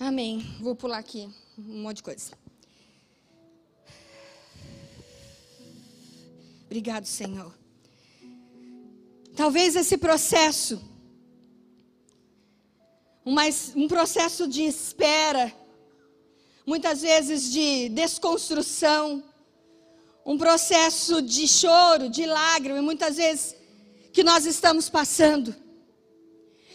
[0.00, 0.44] Amém.
[0.60, 2.32] Vou pular aqui um monte de coisa.
[6.64, 7.52] Obrigado, Senhor.
[9.36, 10.82] Talvez esse processo,
[13.26, 15.52] um, processo de espera,
[16.66, 19.22] muitas vezes de desconstrução,
[20.24, 23.56] um processo de choro, de lágrima, muitas vezes
[24.12, 25.54] que nós estamos passando,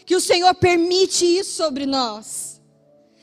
[0.06, 2.57] que o Senhor permite isso sobre nós.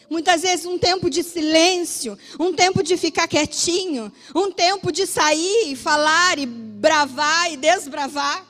[0.08, 5.72] Muitas vezes um tempo de silêncio, um tempo de ficar quietinho, um tempo de sair
[5.72, 8.46] e falar e bravar e desbravar.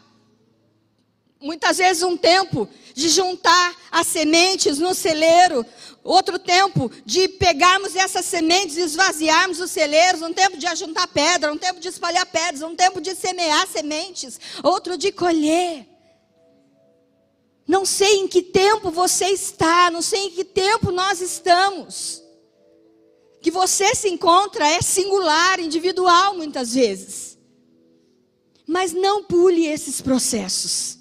[1.40, 5.64] Muitas vezes um tempo de juntar as sementes no celeiro,
[6.02, 11.52] outro tempo de pegarmos essas sementes e esvaziarmos os celeiros, um tempo de ajuntar pedra,
[11.52, 15.93] um tempo de espalhar pedras, um tempo de semear sementes, outro de colher.
[17.66, 22.22] Não sei em que tempo você está, não sei em que tempo nós estamos.
[23.40, 27.38] Que você se encontra é singular, individual muitas vezes.
[28.66, 30.98] Mas não pule esses processos.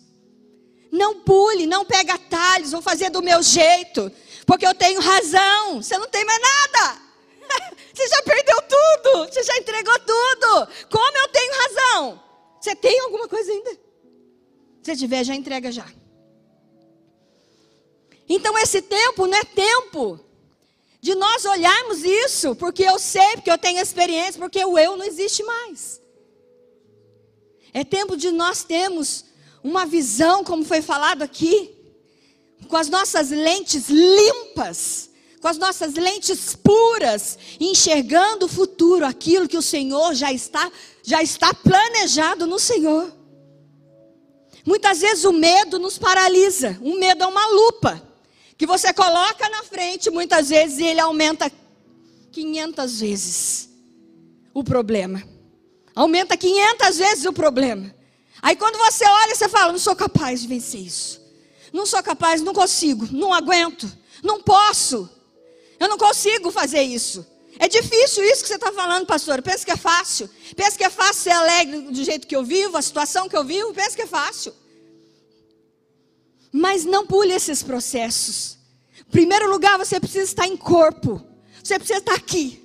[0.92, 4.12] Não pule, não pega atalhos, vou fazer do meu jeito,
[4.46, 5.82] porque eu tenho razão.
[5.82, 7.02] Você não tem mais nada.
[7.94, 10.68] Você já perdeu tudo, você já entregou tudo.
[10.90, 12.24] Como eu tenho razão?
[12.60, 13.78] Você tem alguma coisa ainda?
[14.82, 15.86] Se tiver, já entrega já.
[18.28, 20.20] Então esse tempo não é tempo
[21.02, 25.06] de nós olharmos isso, porque eu sei, porque eu tenho experiência, porque o eu não
[25.06, 26.02] existe mais.
[27.74, 29.26] É tempo de nós termos
[29.62, 31.76] uma visão, como foi falado aqui,
[32.70, 35.10] com as nossas lentes limpas,
[35.42, 40.72] com as nossas lentes puras, enxergando o futuro, aquilo que o Senhor já está,
[41.04, 43.14] já está planejado no Senhor.
[44.66, 46.80] Muitas vezes o medo nos paralisa.
[46.82, 48.13] O medo é uma lupa
[48.58, 51.52] que você coloca na frente, muitas vezes e ele aumenta
[52.32, 53.70] 500 vezes
[54.54, 55.24] o problema.
[55.96, 57.94] Aumenta 500 vezes o problema.
[58.42, 61.22] Aí quando você olha, você fala: "Não sou capaz de vencer isso.
[61.72, 63.92] Não sou capaz, não consigo, não aguento,
[64.24, 65.10] não posso.
[65.80, 67.26] Eu não consigo fazer isso.
[67.60, 69.42] É difícil isso que você está falando, pastor.
[69.42, 70.30] Pensa que é fácil.
[70.56, 73.44] Pensa que é fácil ser alegre do jeito que eu vivo, a situação que eu
[73.44, 73.74] vivo.
[73.74, 74.54] Pensa que é fácil.
[76.56, 78.60] Mas não pule esses processos.
[79.00, 81.20] Em primeiro lugar, você precisa estar em corpo.
[81.64, 82.62] Você precisa estar aqui.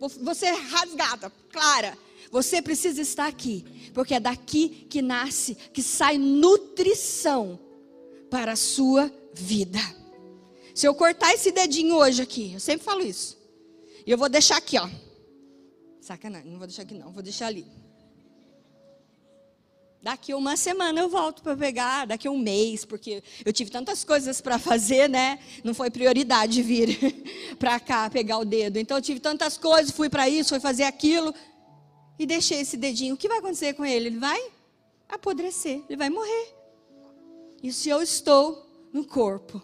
[0.00, 1.96] Você é rasgada, clara.
[2.32, 3.90] Você precisa estar aqui.
[3.94, 7.58] Porque é daqui que nasce, que sai nutrição
[8.28, 9.78] para a sua vida.
[10.74, 13.38] Se eu cortar esse dedinho hoje aqui, eu sempre falo isso.
[14.04, 14.88] E eu vou deixar aqui, ó.
[16.00, 17.64] Sacanagem, não vou deixar aqui não, vou deixar ali.
[20.02, 24.40] Daqui uma semana eu volto para pegar, daqui um mês, porque eu tive tantas coisas
[24.40, 25.38] para fazer, né?
[25.62, 26.98] Não foi prioridade vir
[27.58, 28.78] para cá pegar o dedo.
[28.78, 31.34] Então eu tive tantas coisas, fui para isso, fui fazer aquilo
[32.18, 33.14] e deixei esse dedinho.
[33.14, 34.06] O que vai acontecer com ele?
[34.06, 34.40] Ele vai
[35.06, 36.54] apodrecer, ele vai morrer.
[37.62, 39.62] E se eu estou no corpo,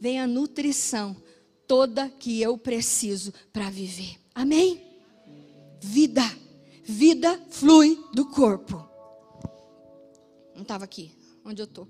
[0.00, 1.16] vem a nutrição
[1.68, 4.16] toda que eu preciso para viver.
[4.34, 4.82] Amém?
[5.80, 6.22] Vida.
[6.82, 8.91] Vida flui do corpo.
[10.54, 11.16] Não estava aqui.
[11.44, 11.88] Onde eu estou?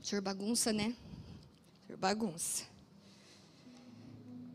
[0.00, 0.94] O senhor bagunça, né?
[1.82, 2.64] O senhor bagunça.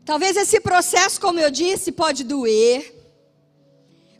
[0.04, 2.94] Talvez esse processo, como eu disse, pode doer,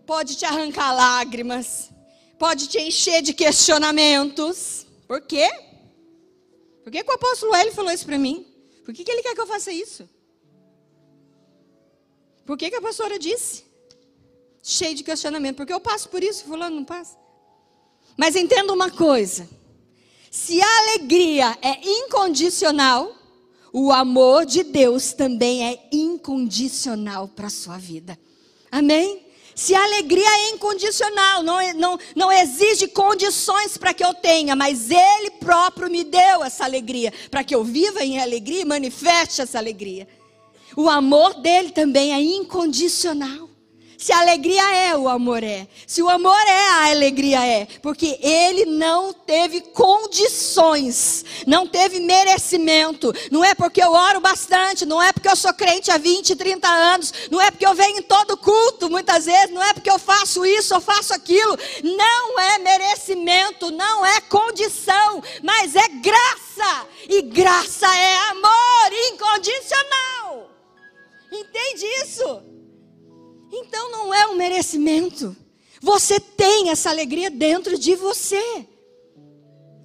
[0.06, 1.90] pode te arrancar lágrimas,
[2.38, 4.86] pode te encher de questionamentos.
[5.06, 5.48] Por quê?
[6.82, 8.46] Por que, que o apóstolo Hélio falou isso para mim?
[8.84, 10.08] Por que, que ele quer que eu faça isso?
[12.44, 13.64] Por que, que a pastora disse?
[14.62, 15.56] Cheio de questionamento.
[15.56, 17.16] Porque eu passo por isso, fulano não passa.
[18.20, 19.48] Mas entenda uma coisa:
[20.30, 23.16] se a alegria é incondicional,
[23.72, 28.18] o amor de Deus também é incondicional para a sua vida.
[28.70, 29.24] Amém?
[29.54, 34.90] Se a alegria é incondicional, não, não, não exige condições para que eu tenha, mas
[34.90, 39.56] Ele próprio me deu essa alegria, para que eu viva em alegria e manifeste essa
[39.56, 40.06] alegria.
[40.76, 43.49] O amor dele também é incondicional.
[44.00, 45.68] Se a alegria é, o amor é.
[45.86, 47.66] Se o amor é, a alegria é.
[47.82, 53.12] Porque ele não teve condições, não teve merecimento.
[53.30, 56.66] Não é porque eu oro bastante, não é porque eu sou crente há 20, 30
[56.66, 59.98] anos, não é porque eu venho em todo culto muitas vezes, não é porque eu
[59.98, 61.58] faço isso ou faço aquilo.
[61.84, 66.86] Não é merecimento, não é condição, mas é graça.
[67.06, 70.50] E graça é amor incondicional.
[71.30, 72.59] Entende isso?
[73.50, 75.36] Então não é um merecimento.
[75.80, 78.66] Você tem essa alegria dentro de você.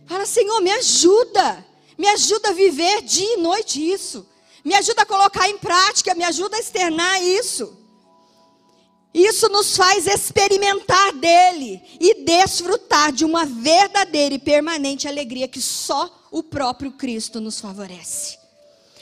[0.06, 1.66] Fala, Senhor, me ajuda.
[1.98, 4.28] Me ajuda a viver dia e noite isso.
[4.64, 7.78] Me ajuda a colocar em prática, me ajuda a externar isso.
[9.14, 16.28] Isso nos faz experimentar dele e desfrutar de uma verdadeira e permanente alegria que só
[16.32, 18.45] o próprio Cristo nos favorece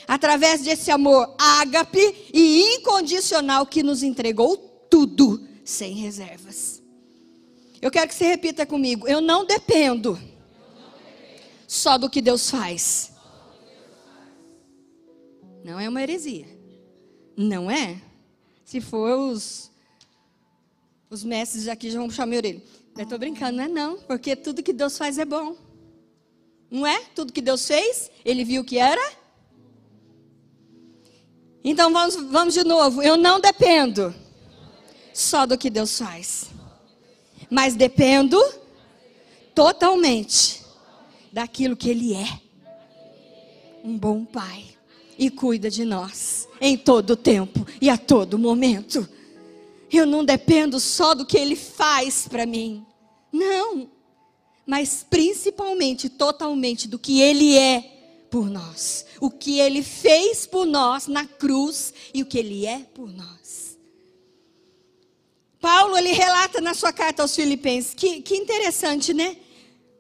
[0.08, 4.58] através desse amor ágape e incondicional que nos entregou
[4.90, 6.82] tudo sem reservas.
[7.82, 10.20] Eu quero que você repita comigo: eu não dependo
[11.68, 13.12] só do que Deus faz.
[15.64, 16.48] Não é uma heresia.
[17.36, 18.02] Não é?
[18.66, 19.72] Se for os
[21.10, 22.62] os mestres aqui já vão puxar minha orelha.
[22.98, 25.56] Eu estou brincando, não é não, porque tudo que Deus faz é bom.
[26.72, 27.02] Não é?
[27.16, 29.02] Tudo que Deus fez, ele viu que era
[31.64, 33.02] então vamos, vamos de novo.
[33.02, 34.14] Eu não dependo
[35.14, 36.50] só do que Deus faz,
[37.50, 38.42] mas dependo
[39.56, 40.62] totalmente
[41.32, 42.42] daquilo que Ele é.
[43.84, 44.66] Um bom Pai
[45.18, 49.08] e cuida de nós em todo tempo e a todo momento.
[49.92, 52.84] Eu não dependo só do que Ele faz para mim,
[53.32, 53.90] não,
[54.66, 57.93] mas principalmente, totalmente do que Ele é
[58.34, 62.80] por nós, o que ele fez por nós na cruz e o que ele é
[62.80, 63.78] por nós.
[65.62, 69.38] Paulo, ele relata na sua carta aos Filipenses, que, que interessante, né?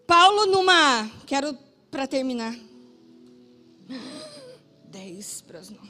[0.07, 1.07] Paulo, numa.
[1.27, 1.55] Quero
[1.91, 2.57] para terminar.
[4.85, 5.87] 10 para as 9.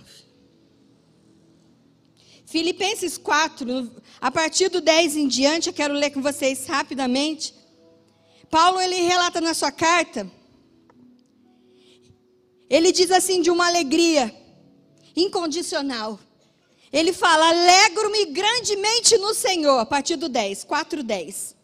[2.46, 3.90] Filipenses 4,
[4.20, 7.56] a partir do 10 em diante, eu quero ler com vocês rapidamente.
[8.50, 10.30] Paulo, ele relata na sua carta
[12.74, 14.36] ele diz assim de uma alegria
[15.16, 16.20] incondicional.
[16.92, 21.56] Ele fala: Alegro-me grandemente no Senhor, a partir do 10, 4, 10.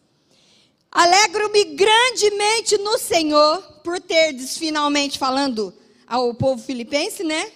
[0.88, 5.74] Alegro-me grandemente no Senhor por terdes finalmente falando
[6.06, 7.50] ao povo filipense, né?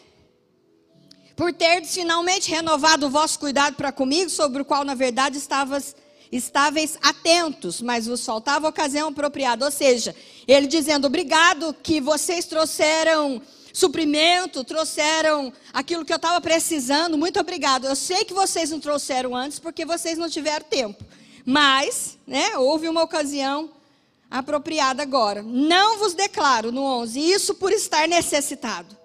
[1.37, 5.95] Por terdes finalmente renovado o vosso cuidado para comigo, sobre o qual na verdade estavas
[6.37, 9.65] estáveis atentos, mas vos faltava ocasião apropriada.
[9.65, 10.15] Ou seja,
[10.47, 13.41] ele dizendo: "Obrigado que vocês trouxeram
[13.75, 17.19] suprimento, trouxeram aquilo que eu estava precisando.
[17.19, 17.87] Muito obrigado.
[17.87, 21.05] Eu sei que vocês não trouxeram antes porque vocês não tiveram tempo.
[21.45, 23.71] Mas, né, houve uma ocasião
[24.31, 25.43] apropriada agora.
[25.43, 28.97] Não vos declaro no 11, isso por estar necessitado,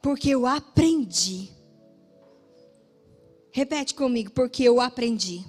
[0.00, 1.50] porque eu aprendi.
[3.52, 5.44] Repete comigo, porque eu aprendi.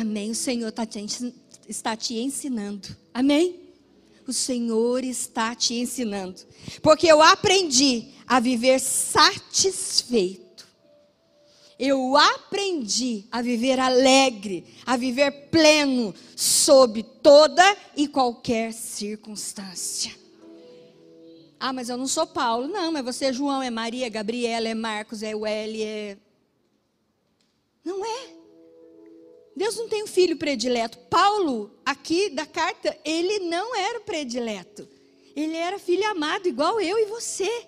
[0.00, 0.30] Amém.
[0.30, 0.86] O Senhor tá
[1.68, 2.96] está te ensinando.
[3.12, 3.60] Amém?
[4.26, 6.40] O Senhor está te ensinando.
[6.82, 10.48] Porque eu aprendi a viver satisfeito
[11.78, 17.62] eu aprendi a viver alegre, a viver pleno, sob toda
[17.96, 20.12] e qualquer circunstância.
[21.60, 22.66] Ah, mas eu não sou Paulo.
[22.66, 26.16] Não, mas você é João, é Maria, é Gabriela, é Marcos, é Welly, é.
[27.84, 28.37] Não é.
[29.58, 30.96] Deus não tem um filho predileto.
[31.10, 34.88] Paulo, aqui da carta, ele não era predileto.
[35.34, 37.66] Ele era filho amado, igual eu e você.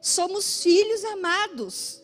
[0.00, 2.00] Somos filhos amados.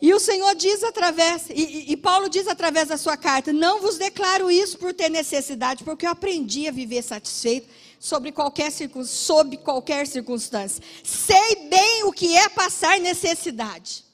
[0.00, 3.98] E o Senhor diz através, e, e, Paulo diz através da sua carta: Não vos
[3.98, 7.68] declaro isso por ter necessidade, porque eu aprendi a viver satisfeito
[7.98, 8.70] sobre qualquer,
[9.04, 10.80] sob qualquer circunstância.
[11.02, 14.04] Sei bem o que é passar necessidade,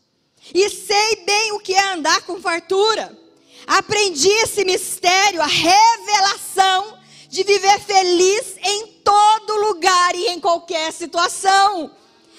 [0.54, 3.20] e sei bem o que é andar com fartura.
[3.70, 6.98] Aprendi esse mistério, a revelação
[7.28, 11.88] de viver feliz em todo lugar e em qualquer situação.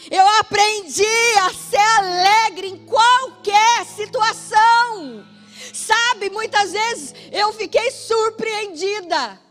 [0.10, 1.06] Eu aprendi
[1.40, 5.26] a ser alegre em qualquer situação.
[5.74, 9.42] Sabe, muitas vezes eu fiquei surpreendida.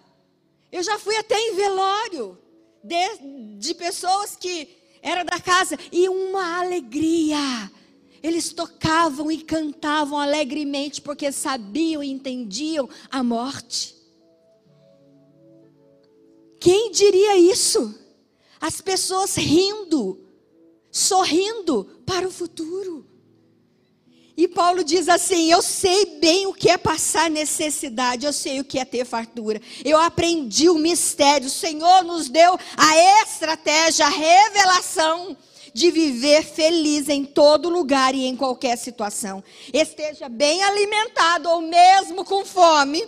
[0.71, 2.39] Eu já fui até em velório
[2.85, 4.69] de, de pessoas que
[5.01, 7.71] era da casa e uma alegria.
[8.23, 13.97] Eles tocavam e cantavam alegremente porque sabiam e entendiam a morte.
[16.61, 17.99] Quem diria isso?
[18.61, 20.21] As pessoas rindo,
[20.91, 23.11] sorrindo para o futuro.
[24.37, 28.65] E Paulo diz assim: Eu sei bem o que é passar necessidade, eu sei o
[28.65, 29.61] que é ter fartura.
[29.83, 35.37] Eu aprendi o mistério, o Senhor nos deu a estratégia, a revelação
[35.73, 39.43] de viver feliz em todo lugar e em qualquer situação.
[39.73, 43.07] Esteja bem alimentado ou mesmo com fome,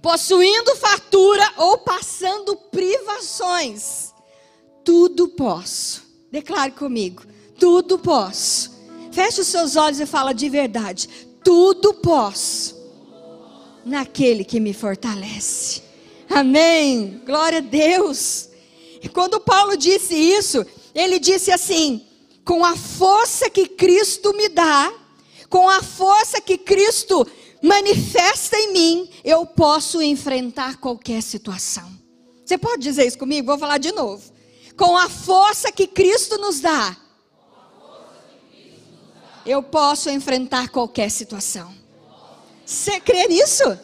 [0.00, 4.12] possuindo fartura ou passando privações.
[4.84, 7.22] Tudo posso Declare comigo:
[7.58, 8.72] tudo posso.
[9.12, 11.06] Feche os seus olhos e fala de verdade:
[11.44, 12.74] tudo posso
[13.84, 15.82] naquele que me fortalece.
[16.30, 17.20] Amém.
[17.26, 18.48] Glória a Deus.
[19.02, 20.64] E quando Paulo disse isso,
[20.94, 22.06] ele disse assim:
[22.44, 24.92] com a força que Cristo me dá,
[25.48, 27.26] com a força que Cristo
[27.62, 31.90] manifesta em mim, eu posso enfrentar qualquer situação.
[32.44, 33.46] Você pode dizer isso comigo?
[33.46, 34.32] Vou falar de novo
[34.76, 36.96] com a força que Cristo nos dá,
[39.44, 41.74] eu posso enfrentar qualquer situação.
[42.64, 43.78] Você crê nisso?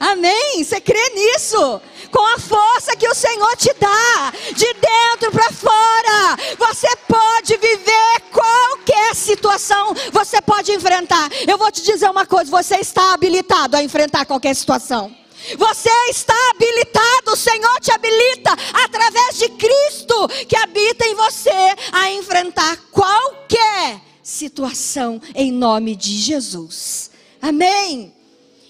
[0.00, 0.64] Amém?
[0.64, 1.78] Você crê nisso?
[2.10, 8.20] Com a força que o Senhor te dá, de dentro para fora, você pode viver
[8.32, 11.28] qualquer situação, você pode enfrentar.
[11.46, 15.14] Eu vou te dizer uma coisa: você está habilitado a enfrentar qualquer situação.
[15.58, 18.52] Você está habilitado, o Senhor te habilita
[18.84, 27.10] através de Cristo que habita em você a enfrentar qualquer situação em nome de Jesus.
[27.40, 28.19] Amém.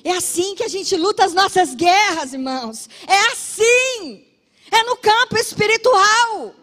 [0.02, 2.88] É assim que a gente luta as nossas guerras, irmãos.
[3.06, 4.26] É assim.
[4.70, 6.54] É no campo espiritual.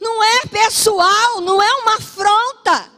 [0.00, 2.96] Não é pessoal, não é uma afronta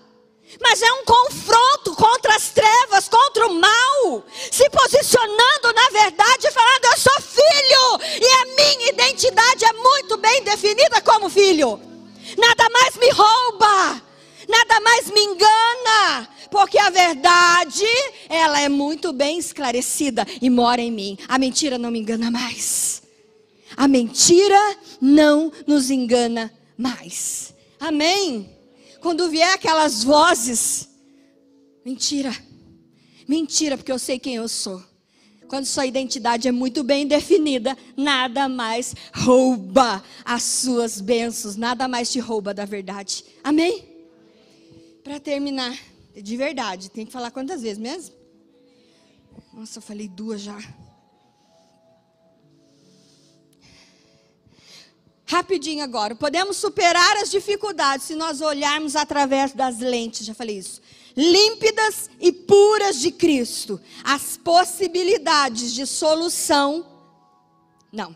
[0.61, 5.47] mas é um confronto contra as trevas, contra o mal, se posicionando
[18.49, 21.18] ela é muito bem esclarecida e mora em mim.
[21.28, 23.03] A mentira não me engana mais.
[23.76, 24.59] A mentira
[25.01, 27.55] não nos engana mais.
[27.78, 28.49] Amém?
[29.01, 30.88] Quando vier aquelas vozes,
[31.84, 32.34] mentira,
[33.28, 34.82] mentira, porque eu sei quem eu sou.
[35.46, 42.11] Quando sua identidade é muito bem definida, nada mais rouba as suas bênçãos, nada mais
[42.11, 43.24] te rouba da verdade.
[43.42, 43.84] Amém?
[45.05, 45.78] Para terminar,
[46.14, 48.18] de verdade, tem que falar quantas vezes mesmo?
[49.59, 50.56] Nossa, eu falei duas já.
[55.26, 56.14] Rapidinho agora.
[56.14, 60.80] Podemos superar as dificuldades se nós olharmos através das lentes, já falei isso.
[61.16, 63.80] Límpidas e puras de Cristo.
[64.04, 66.86] As possibilidades de solução.
[67.92, 68.14] Não.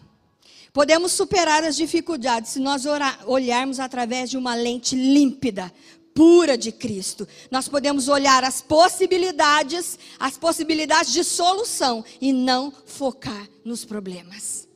[0.72, 2.84] Podemos superar as dificuldades se nós
[3.26, 5.74] olharmos através de uma lente límpida,
[6.14, 7.26] pura de Cristo.
[7.50, 14.68] Nós podemos olhar as possibilidades, as possibilidades de solução e não focar nos problemas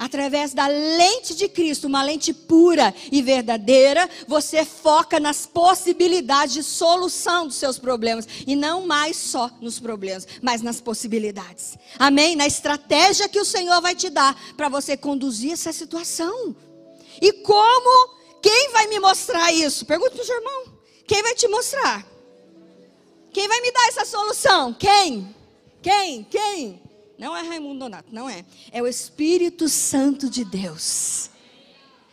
[0.00, 6.62] através da lente de Cristo, uma lente pura e verdadeira, você foca nas possibilidades de
[6.62, 11.76] solução dos seus problemas e não mais só nos problemas, mas nas possibilidades.
[11.98, 12.34] Amém?
[12.34, 16.56] Na estratégia que o Senhor vai te dar para você conduzir essa situação.
[17.20, 18.19] E como?
[18.42, 19.84] Quem vai me mostrar isso?
[19.84, 20.72] Pergunta para o seu irmão.
[21.06, 22.06] Quem vai te mostrar?
[23.32, 24.72] Quem vai me dar essa solução?
[24.74, 25.34] Quem?
[25.82, 26.24] Quem?
[26.24, 26.82] Quem?
[27.18, 28.44] Não é Raimundo Donato, não é.
[28.72, 31.30] É o Espírito Santo de Deus.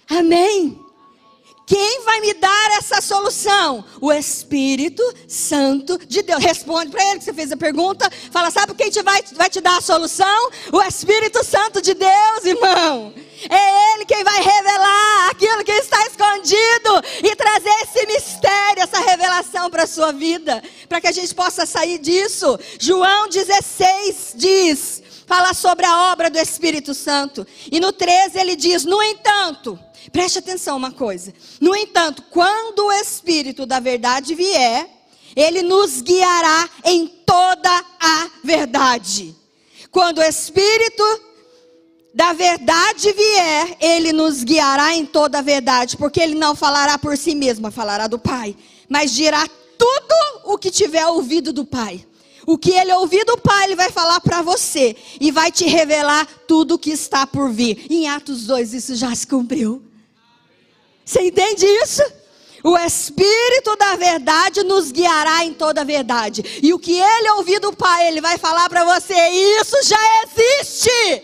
[0.09, 0.87] Amém?
[1.68, 3.84] Quem vai me dar essa solução?
[3.99, 6.41] O Espírito Santo de Deus.
[6.41, 8.09] Responde para ele que você fez a pergunta.
[8.32, 10.49] Fala, sabe quem te vai, vai te dar a solução?
[10.72, 13.13] O Espírito Santo de Deus, irmão.
[13.49, 19.70] É Ele quem vai revelar aquilo que está escondido e trazer esse mistério, essa revelação
[19.70, 22.57] para a sua vida, para que a gente possa sair disso.
[22.80, 27.45] João 16 diz, fala sobre a obra do Espírito Santo.
[27.70, 29.78] E no 13 ele diz: No entanto,
[30.18, 31.32] preste atenção uma coisa.
[31.61, 34.89] No entanto, quando o Espírito da verdade vier,
[35.36, 39.36] ele nos guiará em toda a verdade.
[39.91, 41.03] Quando o Espírito
[42.15, 47.15] da verdade vier, ele nos guiará em toda a verdade, porque ele não falará por
[47.15, 48.57] si mesmo, falará do Pai,
[48.89, 49.47] mas dirá
[49.78, 50.15] tudo
[50.45, 52.03] o que tiver ouvido do Pai.
[52.43, 56.26] O que ele ouvir do Pai, ele vai falar para você e vai te revelar
[56.47, 57.86] tudo o que está por vir.
[57.88, 59.87] Em Atos 2 isso já se cumpriu.
[61.08, 62.03] Você entende isso?
[62.62, 66.60] O Espírito da verdade nos guiará em toda a verdade.
[66.62, 69.16] E o que ele ouvir do Pai, ele vai falar para você.
[69.16, 71.24] Isso já existe.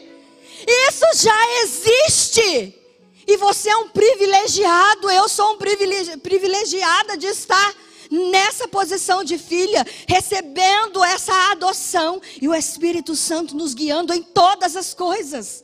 [0.65, 2.79] Isso já existe.
[3.27, 7.75] E você é um privilegiado, eu sou um privilegi privilegiada de estar
[8.09, 14.77] nessa posição de filha, recebendo essa adoção e o Espírito Santo nos guiando em todas
[14.77, 15.62] as coisas.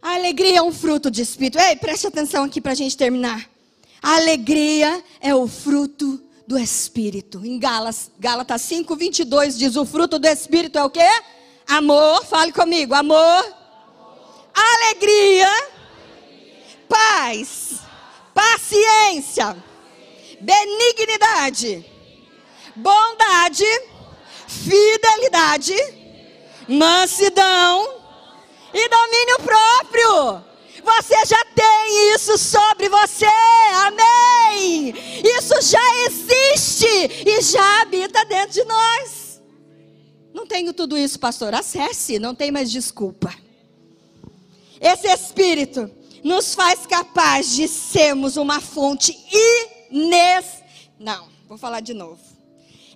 [0.00, 1.58] A alegria é um fruto de espírito.
[1.58, 3.48] Ei, preste atenção aqui para a gente terminar.
[4.00, 7.44] A alegria é o fruto do espírito.
[7.44, 11.08] Em Gálatas, Gálatas 5, 22 diz: o fruto do espírito é o quê?
[11.66, 12.94] Amor, fale comigo.
[12.94, 13.58] Amor, amor.
[14.54, 15.68] Alegria, alegria,
[16.88, 17.80] paz,
[18.32, 19.56] paciência,
[20.40, 21.84] benignidade,
[22.74, 23.64] bondade,
[24.46, 25.76] fidelidade,
[26.68, 27.97] mansidão
[28.72, 30.44] e domínio próprio.
[30.84, 33.26] Você já tem isso sobre você,
[33.86, 34.94] amém?
[35.36, 39.42] Isso já existe e já habita dentro de nós.
[40.32, 41.54] Não tenho tudo isso, pastor.
[41.54, 43.34] Acesse, não tem mais desculpa.
[44.80, 45.90] Esse Espírito
[46.22, 49.16] nos faz capaz de sermos uma fonte
[49.90, 50.62] ines...
[50.98, 52.27] Não, vou falar de novo.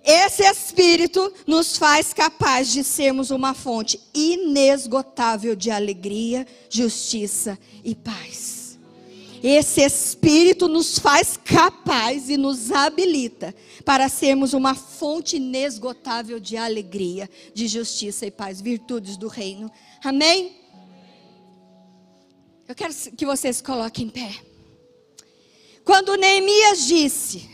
[0.03, 8.77] Esse Espírito nos faz capaz de sermos uma fonte inesgotável de alegria, justiça e paz.
[9.41, 17.29] Esse Espírito nos faz capaz e nos habilita para sermos uma fonte inesgotável de alegria,
[17.53, 19.71] de justiça e paz, virtudes do reino.
[20.03, 20.63] Amém?
[22.67, 24.33] Eu quero que vocês coloquem em pé.
[25.83, 27.49] Quando Neemias disse,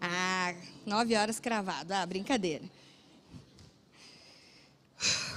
[0.00, 0.54] ah,
[0.84, 2.64] nove horas cravado, ah, brincadeira.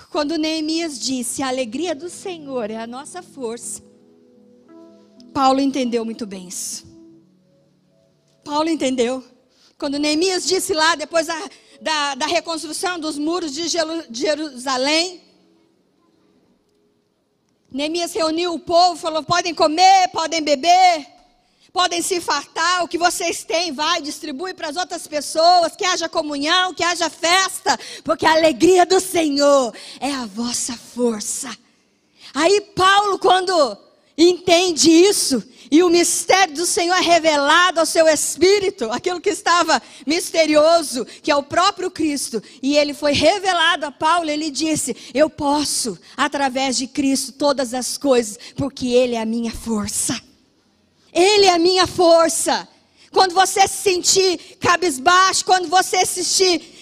[0.09, 3.83] Quando Neemias disse, a alegria do Senhor é a nossa força.
[5.33, 6.85] Paulo entendeu muito bem isso.
[8.43, 9.23] Paulo entendeu.
[9.77, 11.49] Quando Neemias disse lá, depois da,
[11.81, 13.67] da, da reconstrução dos muros de
[14.09, 15.21] Jerusalém,
[17.69, 21.05] Neemias reuniu o povo, falou: podem comer, podem beber,
[21.76, 26.07] podem se fartar, o que vocês têm, vai, distribui para as outras pessoas, que haja
[26.07, 31.53] comunhão, que haja festa, porque a alegria do Senhor é a vossa força.
[32.34, 33.78] Aí Paulo, quando
[34.17, 39.82] entende isso, e o mistério do Senhor é revelado ao seu espírito, aquilo que estava
[40.07, 45.30] misterioso, que é o próprio Cristo, e ele foi revelado a Paulo, ele disse: Eu
[45.30, 50.17] posso, através de Cristo, todas as coisas, porque Ele é a minha força.
[51.16, 52.68] Ele é a minha força.
[53.09, 56.22] Quando você se sentir cabisbaixo, quando você se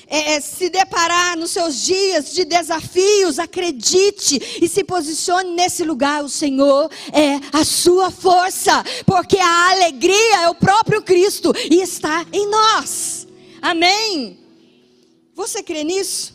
[0.08, 6.24] é, é, se deparar nos seus dias de desafios, acredite e se posicione nesse lugar.
[6.24, 12.26] O Senhor é a sua força, porque a alegria é o próprio Cristo e está
[12.34, 13.28] em nós.
[13.62, 14.40] Amém?
[15.36, 16.34] Você crê nisso?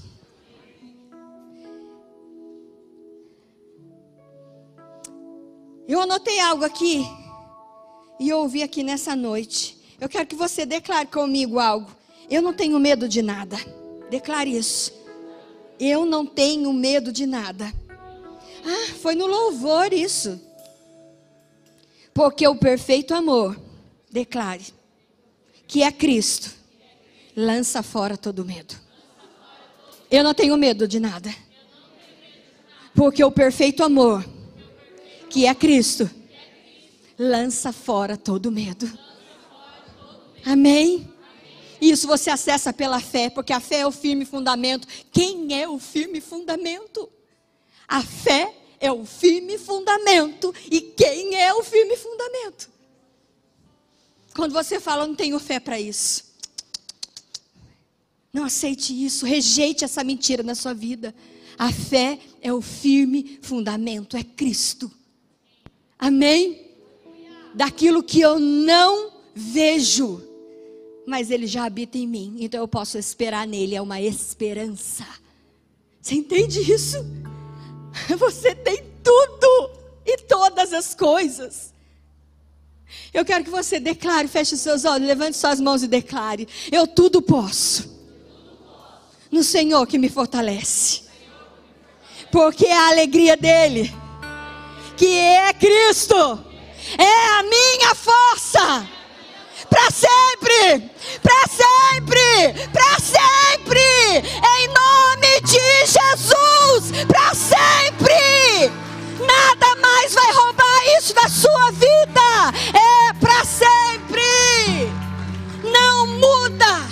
[5.86, 7.17] Eu anotei algo aqui
[8.18, 9.78] e ouvi aqui nessa noite.
[10.00, 11.90] Eu quero que você declare comigo algo.
[12.30, 13.56] Eu não tenho medo de nada.
[14.10, 14.92] Declare isso.
[15.78, 17.72] Eu não tenho medo de nada.
[18.64, 20.40] Ah, foi no louvor isso.
[22.12, 23.58] Porque o perfeito amor,
[24.10, 24.64] declare,
[25.66, 26.50] que é Cristo,
[27.36, 28.74] lança fora todo medo.
[30.10, 31.32] Eu não tenho medo de nada.
[32.94, 34.24] Porque o perfeito amor,
[35.30, 36.10] que é Cristo,
[37.18, 38.86] lança fora todo medo.
[40.44, 41.12] Amém?
[41.80, 44.86] Isso você acessa pela fé, porque a fé é o firme fundamento.
[45.12, 47.08] Quem é o firme fundamento?
[47.86, 50.54] A fé é o firme fundamento.
[50.70, 52.70] E quem é o firme fundamento?
[54.34, 56.28] Quando você fala, não tenho fé para isso.
[58.32, 61.14] Não aceite isso, rejeite essa mentira na sua vida.
[61.58, 64.90] A fé é o firme fundamento, é Cristo.
[65.98, 66.67] Amém?
[67.58, 70.28] Daquilo que eu não vejo
[71.08, 75.06] mas ele já habita em mim, então eu posso esperar nele, é uma esperança.
[76.02, 76.98] Você entende isso?
[78.18, 79.70] Você tem tudo
[80.04, 81.72] e todas as coisas.
[83.12, 86.86] Eu quero que você declare, feche os seus olhos, levante suas mãos e declare: Eu
[86.86, 87.98] tudo posso.
[89.30, 91.02] No Senhor que me fortalece.
[92.30, 93.90] Porque é a alegria dele,
[94.96, 96.44] que é Cristo,
[96.96, 98.88] é a minha força
[99.68, 100.90] para sempre,
[101.22, 108.70] para sempre, para sempre, em nome de Jesus, para sempre.
[109.20, 114.92] Nada mais vai roubar isso da sua vida, é para sempre.
[115.62, 116.88] Não muda,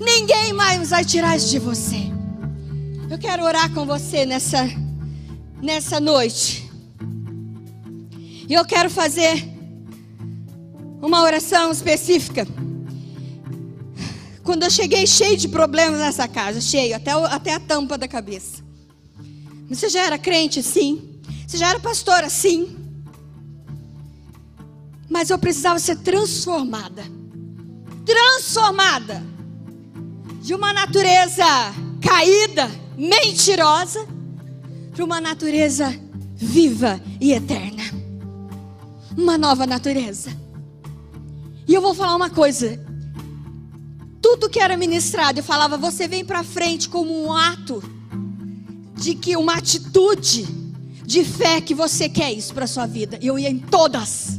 [0.00, 2.08] ninguém mais vai tirar isso de você.
[3.10, 4.68] Eu quero orar com você nessa,
[5.62, 6.67] nessa noite.
[8.48, 9.46] E eu quero fazer
[11.02, 12.46] uma oração específica.
[14.42, 18.64] Quando eu cheguei cheio de problemas nessa casa, cheio, até, até a tampa da cabeça.
[19.68, 20.62] Você já era crente?
[20.62, 21.20] Sim.
[21.46, 22.30] Você já era pastora?
[22.30, 22.74] Sim.
[25.10, 27.04] Mas eu precisava ser transformada.
[28.06, 29.22] Transformada.
[30.40, 31.44] De uma natureza
[32.00, 34.06] caída, mentirosa,
[34.94, 35.94] para uma natureza
[36.34, 37.97] viva e eterna.
[39.18, 40.30] Uma nova natureza.
[41.66, 42.78] E eu vou falar uma coisa.
[44.22, 47.82] Tudo que era ministrado, eu falava, você vem para frente como um ato
[48.94, 50.46] de que uma atitude
[51.04, 53.18] de fé que você quer isso para sua vida.
[53.20, 54.38] E eu ia em todas.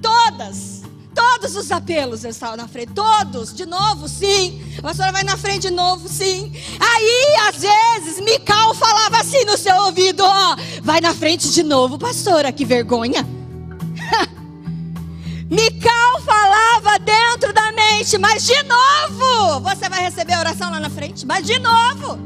[0.00, 0.82] Todas.
[1.12, 2.92] Todos os apelos eu estava na frente.
[2.92, 3.52] Todos.
[3.52, 4.62] De novo, sim.
[4.78, 6.52] A pastora vai na frente de novo, sim.
[6.78, 11.98] Aí, às vezes, Mical falava assim no seu ouvido: Ó, vai na frente de novo,
[11.98, 13.37] pastora, que vergonha.
[15.50, 20.90] Mical falava dentro da mente, mas de novo, você vai receber a oração lá na
[20.90, 22.18] frente, mas de novo,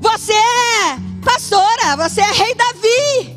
[0.00, 3.36] você é pastora, você é rei Davi.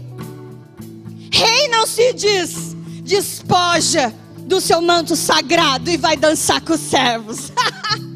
[1.32, 7.52] Rei não se diz, despoja do seu manto sagrado e vai dançar com os servos.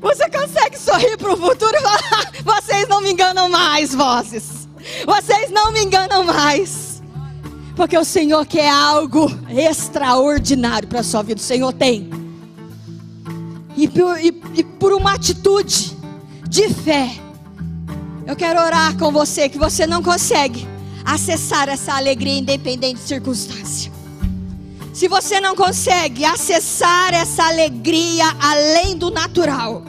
[0.00, 4.66] Você consegue sorrir para o futuro e falar: vocês não me enganam mais, vozes.
[5.06, 6.81] Vocês não me enganam mais.
[7.74, 11.40] Porque o Senhor quer algo extraordinário para a sua vida.
[11.40, 12.10] O Senhor tem.
[13.76, 15.96] E por, e, e por uma atitude
[16.48, 17.10] de fé,
[18.26, 20.66] eu quero orar com você que você não consegue
[21.04, 23.90] acessar essa alegria independente de circunstância.
[24.92, 29.82] Se você não consegue acessar essa alegria além do natural,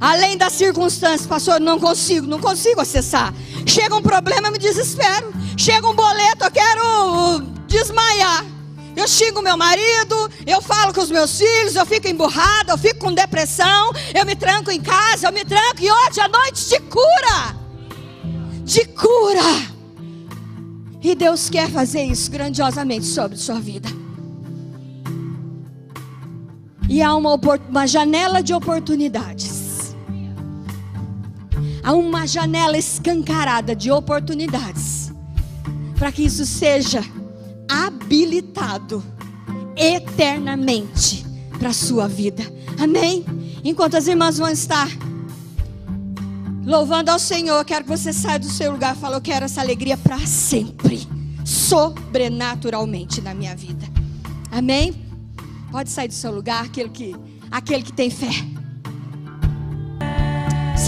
[0.00, 3.34] além das circunstâncias, pastor, não consigo, não consigo acessar.
[3.66, 5.32] Chega um problema, eu me desespero.
[5.56, 8.44] Chega um boleto, eu quero desmaiar.
[8.96, 12.98] Eu xingo meu marido, eu falo com os meus filhos, eu fico emburrada, eu fico
[12.98, 16.80] com depressão, eu me tranco em casa, eu me tranco e hoje a noite de
[16.80, 17.56] cura.
[18.64, 19.78] De cura.
[21.00, 23.88] E Deus quer fazer isso grandiosamente sobre sua vida.
[26.88, 27.34] E há uma,
[27.68, 29.57] uma janela de oportunidades.
[31.88, 35.10] Há uma janela escancarada de oportunidades
[35.98, 37.02] para que isso seja
[37.66, 39.02] habilitado
[39.74, 41.24] eternamente
[41.58, 42.42] para a sua vida.
[42.78, 43.24] Amém?
[43.64, 44.86] Enquanto as irmãs vão estar
[46.62, 49.62] louvando ao Senhor, quero que você saia do seu lugar e fale: Eu quero essa
[49.62, 51.08] alegria para sempre,
[51.42, 53.86] sobrenaturalmente na minha vida.
[54.52, 54.94] Amém?
[55.70, 57.16] Pode sair do seu lugar, aquele que,
[57.50, 58.57] aquele que tem fé.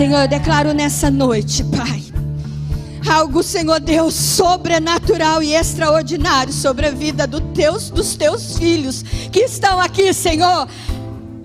[0.01, 2.03] Senhor, eu declaro nessa noite, Pai
[3.07, 9.40] algo, Senhor Deus, sobrenatural e extraordinário sobre a vida do teus, dos teus filhos que
[9.40, 10.66] estão aqui, Senhor,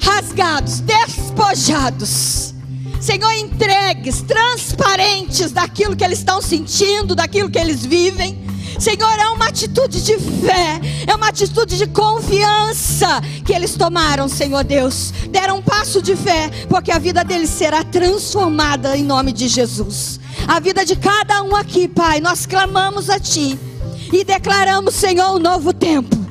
[0.01, 2.53] rasgados, despojados.
[3.01, 8.44] Senhor, entregues, transparentes daquilo que eles estão sentindo, daquilo que eles vivem.
[8.80, 14.63] Senhor, é uma atitude de fé, é uma atitude de confiança que eles tomaram, Senhor
[14.63, 15.11] Deus.
[15.30, 20.19] Deram um passo de fé, porque a vida deles será transformada em nome de Jesus
[20.47, 22.19] a vida de cada um aqui, Pai.
[22.19, 23.57] Nós clamamos a Ti
[24.11, 26.24] e declaramos, Senhor, um novo tempo.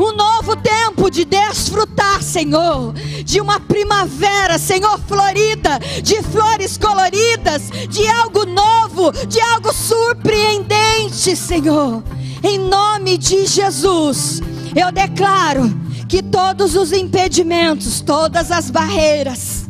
[0.00, 8.08] Um novo tempo de desfrutar, Senhor, de uma primavera, Senhor, florida, de flores coloridas, de
[8.08, 12.02] algo novo, de algo surpreendente, Senhor.
[12.42, 14.40] Em nome de Jesus,
[14.74, 15.70] eu declaro
[16.08, 19.68] que todos os impedimentos, todas as barreiras,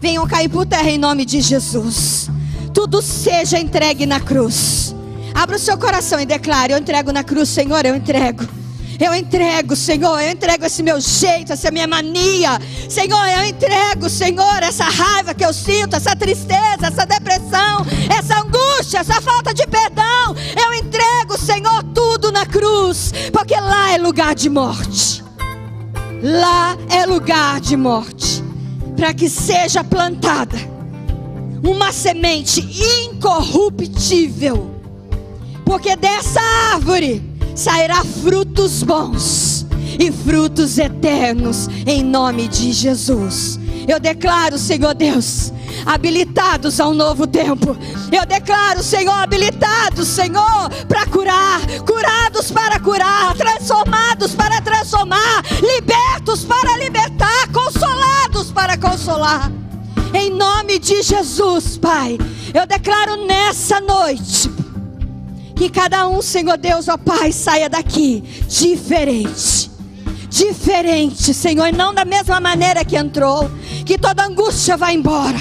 [0.00, 2.30] venham cair por terra em nome de Jesus
[2.72, 4.94] tudo seja entregue na cruz.
[5.34, 8.61] Abra o seu coração e declare: Eu entrego na cruz, Senhor, eu entrego.
[9.02, 12.60] Eu entrego, Senhor, eu entrego esse meu jeito, essa minha mania.
[12.88, 17.84] Senhor, eu entrego, Senhor, essa raiva que eu sinto, essa tristeza, essa depressão,
[18.16, 20.36] essa angústia, essa falta de perdão.
[20.56, 25.24] Eu entrego, Senhor, tudo na cruz, porque lá é lugar de morte.
[26.22, 28.40] Lá é lugar de morte,
[28.94, 30.56] para que seja plantada
[31.60, 32.60] uma semente
[33.04, 34.70] incorruptível,
[35.64, 36.40] porque dessa
[36.72, 39.66] árvore sairá frutos bons
[39.98, 43.58] e frutos eternos, em nome de Jesus.
[43.86, 45.52] Eu declaro, Senhor Deus,
[45.84, 47.76] habilitados a um novo tempo.
[48.12, 56.78] Eu declaro, Senhor, habilitados, Senhor, para curar, curados para curar, transformados para transformar, libertos para
[56.78, 59.50] libertar, consolados para consolar.
[60.14, 62.18] Em nome de Jesus, Pai,
[62.52, 64.51] eu declaro nessa noite
[65.54, 69.70] que cada um, Senhor Deus, ó Pai, saia daqui diferente.
[70.28, 73.50] Diferente, Senhor, e não da mesma maneira que entrou.
[73.84, 75.38] Que toda angústia vá embora.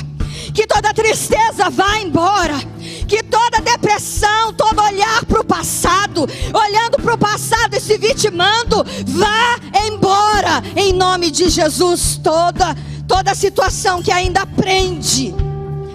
[0.54, 2.60] Que toda tristeza vá embora.
[3.08, 8.86] Que toda depressão, todo olhar para o passado, olhando para o passado e se vitimando,
[9.08, 9.58] vá
[9.88, 10.62] embora.
[10.76, 12.76] Em nome de Jesus, toda
[13.08, 15.36] toda situação que ainda prende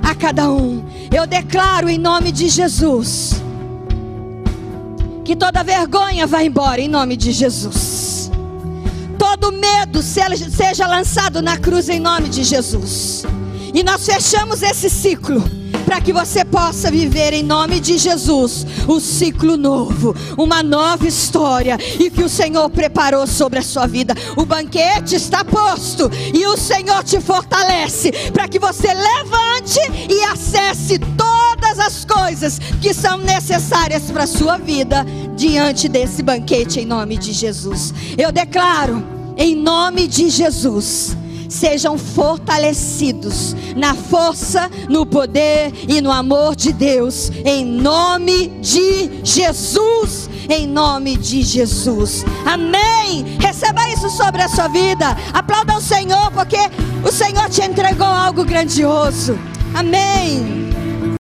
[0.02, 0.84] a cada um.
[1.10, 3.45] Eu declaro em nome de Jesus
[5.26, 8.30] que toda vergonha vai embora em nome de Jesus.
[9.18, 13.24] Todo medo seja lançado na cruz em nome de Jesus.
[13.74, 15.42] E nós fechamos esse ciclo
[15.84, 21.76] para que você possa viver em nome de Jesus o ciclo novo, uma nova história
[21.98, 24.14] e que o Senhor preparou sobre a sua vida.
[24.36, 30.98] O banquete está posto e o Senhor te fortalece para que você levante e acesse
[31.66, 35.04] todas as coisas que são necessárias para a sua vida
[35.34, 37.92] diante desse banquete em nome de Jesus.
[38.16, 39.04] Eu declaro
[39.36, 41.16] em nome de Jesus
[41.48, 50.28] sejam fortalecidos na força, no poder e no amor de Deus, em nome de Jesus.
[50.48, 53.36] Em nome de Jesus, amém.
[53.40, 55.16] Receba isso sobre a sua vida.
[55.32, 56.58] Aplauda o Senhor, porque
[57.04, 59.36] o Senhor te entregou algo grandioso.
[59.74, 60.65] Amém.